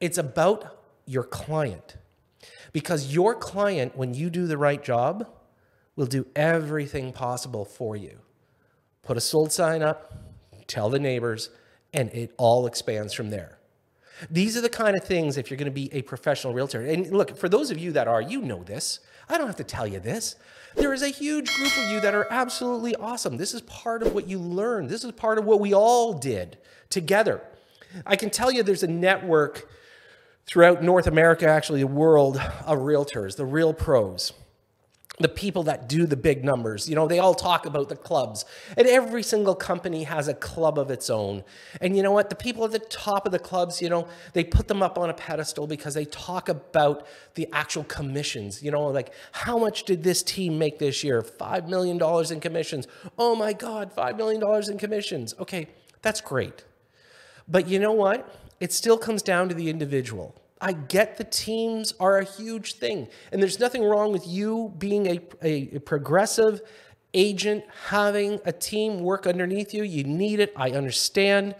It's 0.00 0.18
about 0.18 0.84
your 1.06 1.24
client. 1.24 1.96
Because 2.72 3.12
your 3.12 3.34
client, 3.34 3.96
when 3.96 4.14
you 4.14 4.30
do 4.30 4.46
the 4.46 4.56
right 4.56 4.82
job, 4.82 5.28
will 5.96 6.06
do 6.06 6.26
everything 6.36 7.12
possible 7.12 7.64
for 7.64 7.96
you. 7.96 8.20
Put 9.02 9.16
a 9.16 9.20
sold 9.20 9.52
sign 9.52 9.82
up, 9.82 10.12
tell 10.66 10.90
the 10.90 10.98
neighbors, 10.98 11.50
and 11.92 12.10
it 12.10 12.32
all 12.36 12.66
expands 12.66 13.12
from 13.12 13.30
there. 13.30 13.58
These 14.30 14.56
are 14.56 14.60
the 14.60 14.68
kind 14.68 14.96
of 14.96 15.04
things 15.04 15.36
if 15.36 15.50
you're 15.50 15.56
going 15.56 15.66
to 15.66 15.70
be 15.70 15.92
a 15.92 16.02
professional 16.02 16.52
realtor. 16.52 16.82
And 16.82 17.10
look, 17.10 17.36
for 17.36 17.48
those 17.48 17.70
of 17.70 17.78
you 17.78 17.92
that 17.92 18.06
are, 18.06 18.20
you 18.20 18.42
know 18.42 18.62
this. 18.62 19.00
I 19.28 19.38
don't 19.38 19.46
have 19.46 19.56
to 19.56 19.64
tell 19.64 19.86
you 19.86 20.00
this. 20.00 20.36
There 20.76 20.92
is 20.92 21.02
a 21.02 21.08
huge 21.08 21.52
group 21.56 21.76
of 21.78 21.90
you 21.90 22.00
that 22.00 22.14
are 22.14 22.26
absolutely 22.30 22.94
awesome. 22.96 23.36
This 23.36 23.54
is 23.54 23.62
part 23.62 24.02
of 24.02 24.14
what 24.14 24.28
you 24.28 24.38
learned. 24.38 24.90
This 24.90 25.04
is 25.04 25.12
part 25.12 25.38
of 25.38 25.44
what 25.44 25.60
we 25.60 25.72
all 25.72 26.12
did 26.12 26.58
together. 26.90 27.40
I 28.06 28.16
can 28.16 28.30
tell 28.30 28.52
you 28.52 28.62
there's 28.62 28.82
a 28.82 28.88
network 28.88 29.68
throughout 30.46 30.82
North 30.82 31.06
America, 31.06 31.46
actually 31.48 31.80
the 31.80 31.86
world, 31.86 32.36
of 32.36 32.78
realtors, 32.78 33.36
the 33.36 33.46
real 33.46 33.72
pros 33.72 34.32
the 35.20 35.28
people 35.28 35.62
that 35.64 35.88
do 35.88 36.06
the 36.06 36.16
big 36.16 36.44
numbers. 36.44 36.88
You 36.88 36.96
know, 36.96 37.06
they 37.06 37.18
all 37.18 37.34
talk 37.34 37.66
about 37.66 37.88
the 37.88 37.96
clubs, 37.96 38.44
and 38.76 38.86
every 38.86 39.22
single 39.22 39.54
company 39.54 40.04
has 40.04 40.28
a 40.28 40.34
club 40.34 40.78
of 40.78 40.90
its 40.90 41.10
own. 41.10 41.44
And 41.80 41.96
you 41.96 42.02
know 42.02 42.12
what? 42.12 42.30
The 42.30 42.36
people 42.36 42.64
at 42.64 42.72
the 42.72 42.78
top 42.78 43.26
of 43.26 43.32
the 43.32 43.38
clubs, 43.38 43.80
you 43.82 43.88
know, 43.88 44.08
they 44.32 44.44
put 44.44 44.68
them 44.68 44.82
up 44.82 44.98
on 44.98 45.10
a 45.10 45.14
pedestal 45.14 45.66
because 45.66 45.94
they 45.94 46.06
talk 46.06 46.48
about 46.48 47.06
the 47.34 47.48
actual 47.52 47.84
commissions. 47.84 48.62
You 48.62 48.70
know, 48.70 48.86
like 48.86 49.12
how 49.32 49.58
much 49.58 49.84
did 49.84 50.02
this 50.02 50.22
team 50.22 50.58
make 50.58 50.78
this 50.78 51.04
year? 51.04 51.22
$5 51.22 51.68
million 51.68 52.00
in 52.32 52.40
commissions. 52.40 52.88
Oh 53.18 53.36
my 53.36 53.52
God, 53.52 53.94
$5 53.94 54.16
million 54.16 54.70
in 54.70 54.78
commissions. 54.78 55.34
Okay, 55.38 55.68
that's 56.02 56.20
great. 56.20 56.64
But 57.46 57.68
you 57.68 57.78
know 57.78 57.92
what? 57.92 58.34
It 58.60 58.72
still 58.72 58.98
comes 58.98 59.22
down 59.22 59.48
to 59.48 59.54
the 59.54 59.68
individual. 59.68 60.34
I 60.60 60.72
get 60.72 61.16
the 61.16 61.24
teams 61.24 61.94
are 61.98 62.18
a 62.18 62.24
huge 62.24 62.74
thing. 62.74 63.08
And 63.32 63.42
there's 63.42 63.58
nothing 63.58 63.82
wrong 63.82 64.12
with 64.12 64.26
you 64.26 64.74
being 64.78 65.06
a, 65.06 65.20
a, 65.42 65.76
a, 65.76 65.80
progressive 65.80 66.60
agent, 67.14 67.64
having 67.88 68.40
a 68.44 68.52
team 68.52 69.00
work 69.00 69.26
underneath 69.26 69.72
you. 69.72 69.82
You 69.82 70.04
need 70.04 70.38
it. 70.38 70.52
I 70.54 70.72
understand. 70.72 71.54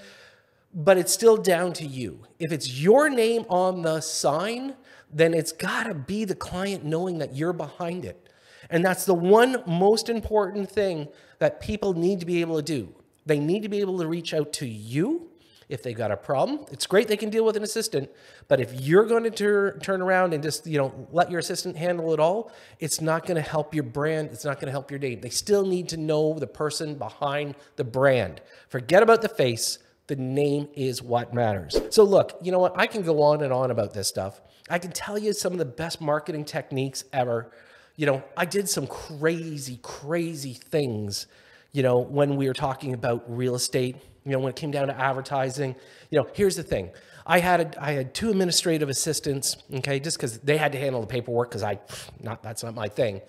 But 0.74 0.98
it's 0.98 1.12
still 1.12 1.36
down 1.36 1.72
to 1.74 1.86
you. 1.86 2.20
If 2.38 2.52
it's 2.52 2.80
your 2.80 3.08
name 3.08 3.46
on 3.48 3.82
the 3.82 4.00
sign, 4.00 4.74
then 5.12 5.34
it's 5.34 5.52
got 5.52 5.84
to 5.84 5.94
be 5.94 6.24
the 6.24 6.34
client 6.34 6.84
knowing 6.84 7.18
that 7.18 7.34
you're 7.34 7.54
behind 7.54 8.04
it. 8.04 8.28
And 8.68 8.84
that's 8.84 9.04
the 9.04 9.14
one 9.14 9.62
most 9.66 10.08
important 10.08 10.70
thing 10.70 11.08
that 11.38 11.60
people 11.60 11.94
need 11.94 12.20
to 12.20 12.26
be 12.26 12.40
able 12.42 12.56
to 12.56 12.62
do. 12.62 12.94
They 13.26 13.40
need 13.40 13.62
to 13.62 13.68
be 13.68 13.80
able 13.80 13.98
to 13.98 14.06
reach 14.06 14.34
out 14.34 14.52
to 14.54 14.66
you 14.66 15.29
if 15.70 15.82
they 15.82 15.94
got 15.94 16.10
a 16.10 16.16
problem. 16.16 16.66
It's 16.70 16.86
great 16.86 17.08
they 17.08 17.16
can 17.16 17.30
deal 17.30 17.44
with 17.44 17.56
an 17.56 17.62
assistant, 17.62 18.10
but 18.48 18.60
if 18.60 18.80
you're 18.80 19.04
going 19.04 19.22
to 19.22 19.30
tur- 19.30 19.78
turn 19.80 20.02
around 20.02 20.34
and 20.34 20.42
just, 20.42 20.66
you 20.66 20.76
know, 20.76 21.08
let 21.12 21.30
your 21.30 21.38
assistant 21.38 21.76
handle 21.76 22.12
it 22.12 22.20
all, 22.20 22.50
it's 22.80 23.00
not 23.00 23.24
going 23.24 23.36
to 23.36 23.48
help 23.48 23.74
your 23.74 23.84
brand. 23.84 24.30
It's 24.32 24.44
not 24.44 24.56
going 24.56 24.66
to 24.66 24.72
help 24.72 24.90
your 24.90 24.98
name. 24.98 25.20
They 25.20 25.30
still 25.30 25.64
need 25.64 25.88
to 25.90 25.96
know 25.96 26.38
the 26.38 26.46
person 26.46 26.96
behind 26.96 27.54
the 27.76 27.84
brand. 27.84 28.40
Forget 28.68 29.02
about 29.02 29.22
the 29.22 29.28
face. 29.28 29.78
The 30.08 30.16
name 30.16 30.68
is 30.74 31.02
what 31.02 31.32
matters. 31.32 31.80
So 31.90 32.02
look, 32.02 32.36
you 32.42 32.50
know 32.50 32.58
what? 32.58 32.76
I 32.76 32.88
can 32.88 33.02
go 33.02 33.22
on 33.22 33.42
and 33.42 33.52
on 33.52 33.70
about 33.70 33.94
this 33.94 34.08
stuff. 34.08 34.40
I 34.68 34.80
can 34.80 34.90
tell 34.90 35.16
you 35.16 35.32
some 35.32 35.52
of 35.52 35.58
the 35.58 35.64
best 35.64 36.00
marketing 36.00 36.44
techniques 36.44 37.04
ever. 37.12 37.52
You 37.94 38.06
know, 38.06 38.24
I 38.36 38.44
did 38.44 38.68
some 38.68 38.88
crazy, 38.88 39.78
crazy 39.82 40.54
things, 40.54 41.28
you 41.70 41.84
know, 41.84 41.98
when 41.98 42.34
we 42.34 42.48
were 42.48 42.54
talking 42.54 42.92
about 42.92 43.22
real 43.28 43.54
estate 43.54 43.96
you 44.24 44.32
know, 44.32 44.38
when 44.38 44.50
it 44.50 44.56
came 44.56 44.70
down 44.70 44.88
to 44.88 44.98
advertising, 44.98 45.74
you 46.10 46.18
know, 46.18 46.28
here's 46.34 46.56
the 46.56 46.62
thing. 46.62 46.90
I 47.26 47.38
had 47.40 47.60
a, 47.60 47.84
I 47.84 47.92
had 47.92 48.14
two 48.14 48.30
administrative 48.30 48.88
assistants, 48.88 49.56
okay, 49.74 50.00
just 50.00 50.16
because 50.16 50.38
they 50.38 50.56
had 50.56 50.72
to 50.72 50.78
handle 50.78 51.00
the 51.00 51.06
paperwork 51.06 51.50
because 51.50 51.62
I, 51.62 51.78
not 52.20 52.42
that's 52.42 52.62
not 52.62 52.74
my 52.74 52.88
thing. 52.88 53.20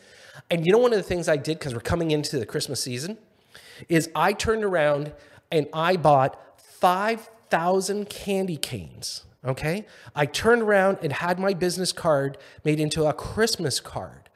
And 0.50 0.66
you 0.66 0.72
know, 0.72 0.78
one 0.78 0.92
of 0.92 0.98
the 0.98 1.04
things 1.04 1.28
I 1.28 1.38
did 1.38 1.60
because 1.60 1.74
we're 1.74 1.82
coming 1.82 2.12
into 2.12 2.40
the 2.40 2.46
Christmas 2.46 2.82
season, 2.82 3.18
is 3.90 4.10
I 4.16 4.34
turned 4.34 4.64
around 4.64 5.14
and 5.52 5.68
I 5.74 5.98
bought 5.98 6.40
five 6.60 7.30
thousand 7.50 8.10
candy 8.10 8.58
canes. 8.58 9.26
Okay, 9.44 9.86
I 10.16 10.26
turned 10.26 10.62
around 10.62 11.00
and 11.02 11.12
had 11.14 11.40
my 11.40 11.54
business 11.54 11.92
card 11.92 12.38
made 12.64 12.80
into 12.80 13.06
a 13.06 13.14
Christmas 13.14 13.80
card. 13.80 14.30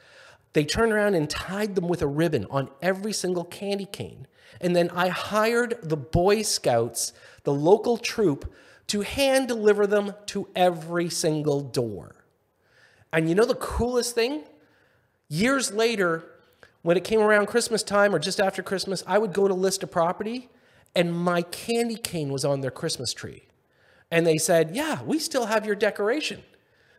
They 0.53 0.65
turned 0.65 0.93
around 0.93 1.15
and 1.15 1.29
tied 1.29 1.75
them 1.75 1.87
with 1.87 2.01
a 2.01 2.07
ribbon 2.07 2.45
on 2.49 2.69
every 2.81 3.13
single 3.13 3.43
candy 3.43 3.85
cane. 3.85 4.25
And 4.61 4.75
then 4.75 4.89
I 4.91 5.09
hired 5.09 5.77
the 5.81 5.97
Boy 5.97 6.41
Scouts, 6.41 7.13
the 7.43 7.53
local 7.53 7.97
troop, 7.97 8.51
to 8.87 9.01
hand 9.01 9.47
deliver 9.47 9.87
them 9.87 10.13
to 10.27 10.47
every 10.55 11.09
single 11.09 11.61
door. 11.61 12.15
And 13.11 13.29
you 13.29 13.35
know 13.35 13.45
the 13.45 13.55
coolest 13.55 14.15
thing? 14.15 14.43
Years 15.27 15.73
later, 15.73 16.23
when 16.81 16.97
it 16.97 17.03
came 17.03 17.19
around 17.19 17.47
Christmas 17.47 17.81
time 17.81 18.13
or 18.13 18.19
just 18.19 18.39
after 18.39 18.61
Christmas, 18.61 19.03
I 19.07 19.17
would 19.17 19.33
go 19.33 19.47
to 19.47 19.53
list 19.53 19.83
a 19.83 19.87
property 19.87 20.49
and 20.95 21.13
my 21.13 21.41
candy 21.41 21.95
cane 21.95 22.29
was 22.29 22.45
on 22.45 22.61
their 22.61 22.71
Christmas 22.71 23.13
tree. 23.13 23.43
And 24.11 24.25
they 24.25 24.37
said, 24.37 24.75
Yeah, 24.75 25.01
we 25.03 25.19
still 25.19 25.47
have 25.47 25.65
your 25.65 25.75
decoration. 25.75 26.43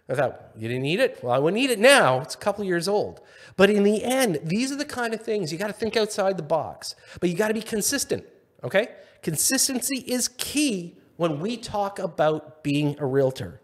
I 0.09 0.15
thought, 0.15 0.51
you 0.57 0.69
didn't 0.69 0.85
eat 0.87 1.01
it? 1.01 1.19
Well, 1.23 1.33
I 1.33 1.39
wouldn't 1.39 1.61
eat 1.61 1.71
it 1.71 1.81
now. 1.81 2.21
It's 2.21 2.37
a 2.37 2.39
couple 2.39 2.65
years 2.65 2.87
old. 2.87 3.21
But 3.57 3.71
in 3.71 3.83
the 3.83 4.05
end, 4.05 4.39
these 4.45 4.71
are 4.71 4.77
the 4.77 4.85
kind 4.85 5.13
of 5.13 5.21
things 5.21 5.51
you 5.51 5.59
got 5.59 5.67
to 5.67 5.73
think 5.73 5.97
outside 5.97 6.37
the 6.37 6.45
box, 6.45 6.95
but 7.21 7.29
you 7.29 7.35
got 7.35 7.49
to 7.49 7.55
be 7.55 7.63
consistent, 7.63 8.25
okay? 8.63 8.89
Consistency 9.23 9.99
is 9.99 10.29
key 10.29 10.97
when 11.17 11.41
we 11.41 11.57
talk 11.57 11.99
about 11.99 12.63
being 12.63 12.97
a 13.01 13.07
realtor. 13.07 13.61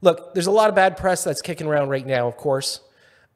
Look, 0.00 0.32
there's 0.32 0.46
a 0.46 0.50
lot 0.50 0.70
of 0.70 0.74
bad 0.74 0.96
press 0.96 1.24
that's 1.24 1.42
kicking 1.42 1.66
around 1.66 1.90
right 1.90 2.06
now, 2.06 2.26
of 2.26 2.36
course. 2.36 2.80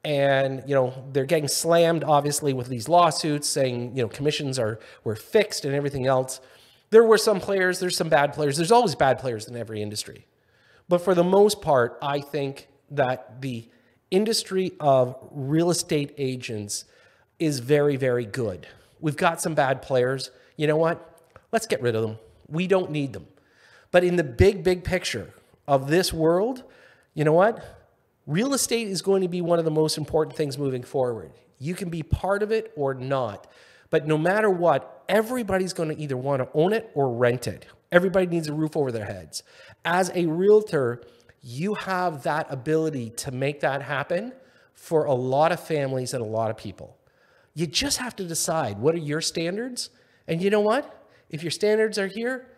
And, 0.03 0.63
you 0.65 0.73
know, 0.73 0.93
they're 1.11 1.25
getting 1.25 1.47
slammed, 1.47 2.03
obviously, 2.03 2.53
with 2.53 2.67
these 2.67 2.87
lawsuits 2.87 3.47
saying, 3.47 3.95
you 3.95 4.03
know, 4.03 4.07
commissions 4.07 4.57
are 4.57 4.79
were 5.03 5.15
fixed 5.15 5.65
and 5.65 5.75
everything 5.75 6.07
else. 6.07 6.39
There 6.89 7.03
were 7.03 7.17
some 7.17 7.39
players, 7.39 7.79
there's 7.79 7.97
some 7.97 8.09
bad 8.09 8.33
players. 8.33 8.57
There's 8.57 8.71
always 8.71 8.95
bad 8.95 9.19
players 9.19 9.47
in 9.47 9.55
every 9.55 9.81
industry. 9.81 10.25
But 10.87 10.99
for 10.99 11.15
the 11.15 11.23
most 11.23 11.61
part, 11.61 11.97
I 12.01 12.19
think 12.19 12.67
that 12.91 13.41
the 13.41 13.67
industry 14.11 14.73
of 14.79 15.17
real 15.31 15.69
estate 15.69 16.13
agents 16.17 16.85
is 17.39 17.59
very, 17.59 17.95
very 17.95 18.25
good. 18.25 18.67
We've 18.99 19.17
got 19.17 19.41
some 19.41 19.55
bad 19.55 19.81
players. 19.81 20.31
You 20.57 20.67
know 20.67 20.77
what? 20.77 21.21
Let's 21.51 21.67
get 21.67 21.81
rid 21.81 21.95
of 21.95 22.03
them. 22.03 22.17
We 22.47 22.67
don't 22.67 22.91
need 22.91 23.13
them. 23.13 23.27
But 23.91 24.03
in 24.03 24.15
the 24.15 24.23
big, 24.23 24.63
big 24.63 24.83
picture 24.83 25.33
of 25.67 25.89
this 25.89 26.13
world, 26.13 26.63
you 27.13 27.23
know 27.23 27.33
what? 27.33 27.63
Real 28.27 28.53
estate 28.53 28.87
is 28.87 29.01
going 29.01 29.21
to 29.21 29.27
be 29.27 29.41
one 29.41 29.59
of 29.59 29.65
the 29.65 29.71
most 29.71 29.97
important 29.97 30.35
things 30.35 30.57
moving 30.57 30.83
forward. 30.83 31.31
You 31.59 31.75
can 31.75 31.89
be 31.89 32.03
part 32.03 32.43
of 32.43 32.51
it 32.51 32.71
or 32.75 32.93
not. 32.93 33.47
But 33.89 34.07
no 34.07 34.17
matter 34.17 34.49
what, 34.49 35.03
everybody's 35.07 35.73
going 35.73 35.89
to 35.89 36.01
either 36.01 36.17
want 36.17 36.41
to 36.41 36.49
own 36.53 36.73
it 36.73 36.91
or 36.93 37.11
rent 37.11 37.47
it. 37.47 37.65
Everybody 37.95 38.27
needs 38.27 38.49
a 38.49 38.53
roof 38.53 38.75
over 38.75 38.91
their 38.91 39.05
heads. 39.05 39.41
As 39.85 40.11
a 40.13 40.25
realtor, 40.25 41.01
you 41.41 41.75
have 41.75 42.23
that 42.23 42.47
ability 42.49 43.11
to 43.11 43.31
make 43.31 43.61
that 43.61 43.81
happen 43.81 44.33
for 44.73 45.05
a 45.05 45.13
lot 45.13 45.53
of 45.53 45.61
families 45.61 46.13
and 46.13 46.21
a 46.21 46.27
lot 46.27 46.51
of 46.51 46.57
people. 46.57 46.97
You 47.53 47.67
just 47.67 47.99
have 47.99 48.13
to 48.17 48.25
decide 48.25 48.79
what 48.79 48.95
are 48.95 48.99
your 48.99 49.21
standards. 49.21 49.91
And 50.27 50.41
you 50.41 50.49
know 50.49 50.59
what? 50.59 51.07
If 51.29 51.41
your 51.41 51.51
standards 51.51 51.97
are 51.97 52.07
here, 52.07 52.49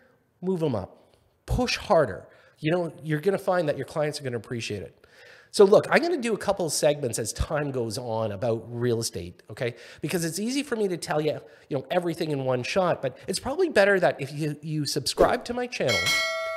move 0.42 0.58
them 0.58 0.74
up. 0.74 1.16
Push 1.46 1.76
harder. 1.76 2.26
You 2.58 2.72
know, 2.72 2.92
you're 3.04 3.20
going 3.20 3.38
to 3.38 3.44
find 3.44 3.68
that 3.68 3.76
your 3.76 3.86
clients 3.86 4.18
are 4.18 4.24
going 4.24 4.32
to 4.32 4.38
appreciate 4.38 4.82
it. 4.82 5.06
So 5.50 5.64
look, 5.64 5.86
I'm 5.90 6.00
going 6.00 6.12
to 6.12 6.20
do 6.20 6.34
a 6.34 6.38
couple 6.38 6.66
of 6.66 6.72
segments 6.72 7.18
as 7.18 7.32
time 7.32 7.70
goes 7.70 7.98
on 7.98 8.32
about 8.32 8.64
real 8.68 9.00
estate, 9.00 9.42
okay? 9.50 9.74
Because 10.00 10.24
it's 10.24 10.38
easy 10.38 10.62
for 10.62 10.76
me 10.76 10.88
to 10.88 10.96
tell 10.96 11.20
you, 11.20 11.40
you 11.68 11.78
know, 11.78 11.86
everything 11.90 12.30
in 12.30 12.44
one 12.44 12.62
shot, 12.62 13.00
but 13.00 13.16
it's 13.26 13.38
probably 13.38 13.68
better 13.68 13.98
that 13.98 14.20
if 14.20 14.32
you, 14.32 14.56
you 14.62 14.84
subscribe 14.84 15.44
to 15.46 15.54
my 15.54 15.66
channel, 15.66 15.98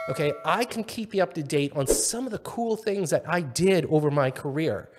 okay, 0.09 0.33
I 0.43 0.65
can 0.65 0.83
keep 0.83 1.13
you 1.13 1.23
up 1.23 1.33
to 1.35 1.43
date 1.43 1.71
on 1.75 1.87
some 1.87 2.25
of 2.25 2.31
the 2.31 2.39
cool 2.39 2.75
things 2.75 3.09
that 3.11 3.23
I 3.27 3.41
did 3.41 3.85
over 3.85 4.11
my 4.11 4.29
career. 4.29 4.89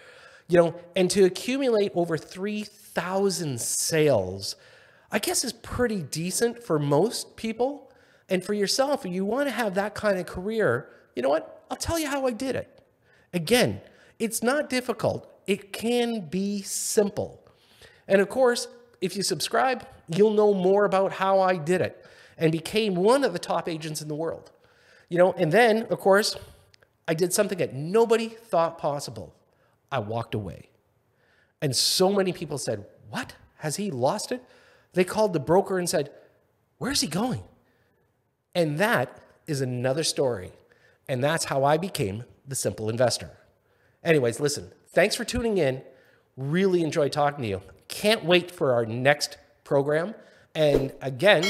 You 0.48 0.58
know, 0.58 0.74
and 0.96 1.10
to 1.10 1.24
accumulate 1.24 1.92
over 1.94 2.18
3,000 2.18 3.60
sales, 3.60 4.56
I 5.10 5.18
guess 5.18 5.44
is 5.44 5.52
pretty 5.52 6.02
decent 6.02 6.62
for 6.62 6.78
most 6.78 7.36
people. 7.36 7.92
And 8.28 8.42
for 8.42 8.54
yourself, 8.54 9.04
if 9.04 9.12
you 9.12 9.24
want 9.24 9.48
to 9.48 9.54
have 9.54 9.74
that 9.74 9.94
kind 9.94 10.18
of 10.18 10.26
career, 10.26 10.88
you 11.14 11.22
know 11.22 11.28
what? 11.28 11.64
I'll 11.70 11.76
tell 11.76 11.98
you 11.98 12.08
how 12.08 12.26
I 12.26 12.32
did 12.32 12.56
it. 12.56 12.71
Again, 13.32 13.80
it's 14.18 14.42
not 14.42 14.68
difficult. 14.68 15.28
It 15.46 15.72
can 15.72 16.28
be 16.28 16.62
simple. 16.62 17.42
And 18.06 18.20
of 18.20 18.28
course, 18.28 18.68
if 19.00 19.16
you 19.16 19.22
subscribe, 19.22 19.86
you'll 20.08 20.34
know 20.34 20.54
more 20.54 20.84
about 20.84 21.12
how 21.12 21.40
I 21.40 21.56
did 21.56 21.80
it 21.80 22.04
and 22.38 22.52
became 22.52 22.94
one 22.94 23.24
of 23.24 23.32
the 23.32 23.38
top 23.38 23.68
agents 23.68 24.00
in 24.02 24.08
the 24.08 24.14
world. 24.14 24.50
You 25.08 25.18
know, 25.18 25.32
and 25.32 25.52
then, 25.52 25.82
of 25.90 25.98
course, 25.98 26.36
I 27.06 27.14
did 27.14 27.32
something 27.32 27.58
that 27.58 27.74
nobody 27.74 28.28
thought 28.28 28.78
possible. 28.78 29.34
I 29.90 29.98
walked 29.98 30.34
away. 30.34 30.68
And 31.60 31.76
so 31.76 32.12
many 32.12 32.32
people 32.32 32.58
said, 32.58 32.86
What? 33.10 33.34
Has 33.58 33.76
he 33.76 33.90
lost 33.90 34.32
it? 34.32 34.42
They 34.94 35.04
called 35.04 35.32
the 35.32 35.40
broker 35.40 35.78
and 35.78 35.88
said, 35.88 36.10
Where's 36.78 37.00
he 37.00 37.06
going? 37.06 37.42
And 38.54 38.78
that 38.78 39.20
is 39.46 39.60
another 39.60 40.04
story. 40.04 40.52
And 41.08 41.22
that's 41.22 41.46
how 41.46 41.64
I 41.64 41.76
became 41.76 42.24
the 42.46 42.54
simple 42.54 42.88
investor. 42.88 43.30
Anyways, 44.04 44.40
listen, 44.40 44.72
thanks 44.88 45.14
for 45.14 45.24
tuning 45.24 45.58
in. 45.58 45.82
Really 46.36 46.82
enjoyed 46.82 47.12
talking 47.12 47.42
to 47.42 47.48
you. 47.48 47.62
Can't 47.88 48.24
wait 48.24 48.50
for 48.50 48.72
our 48.72 48.86
next 48.86 49.38
program. 49.64 50.14
And 50.54 50.92
again, 51.00 51.44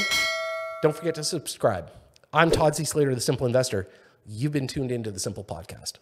don't 0.81 0.95
forget 0.95 1.15
to 1.15 1.23
subscribe. 1.23 1.91
I'm 2.31 2.51
Todd 2.51 2.75
C. 2.75 2.83
Slater, 2.83 3.13
the 3.15 3.21
Simple 3.21 3.45
Investor. 3.45 3.89
You've 4.25 4.51
been 4.51 4.67
tuned 4.67 4.91
into 4.91 5.11
the 5.11 5.19
Simple 5.19 5.43
Podcast. 5.43 5.93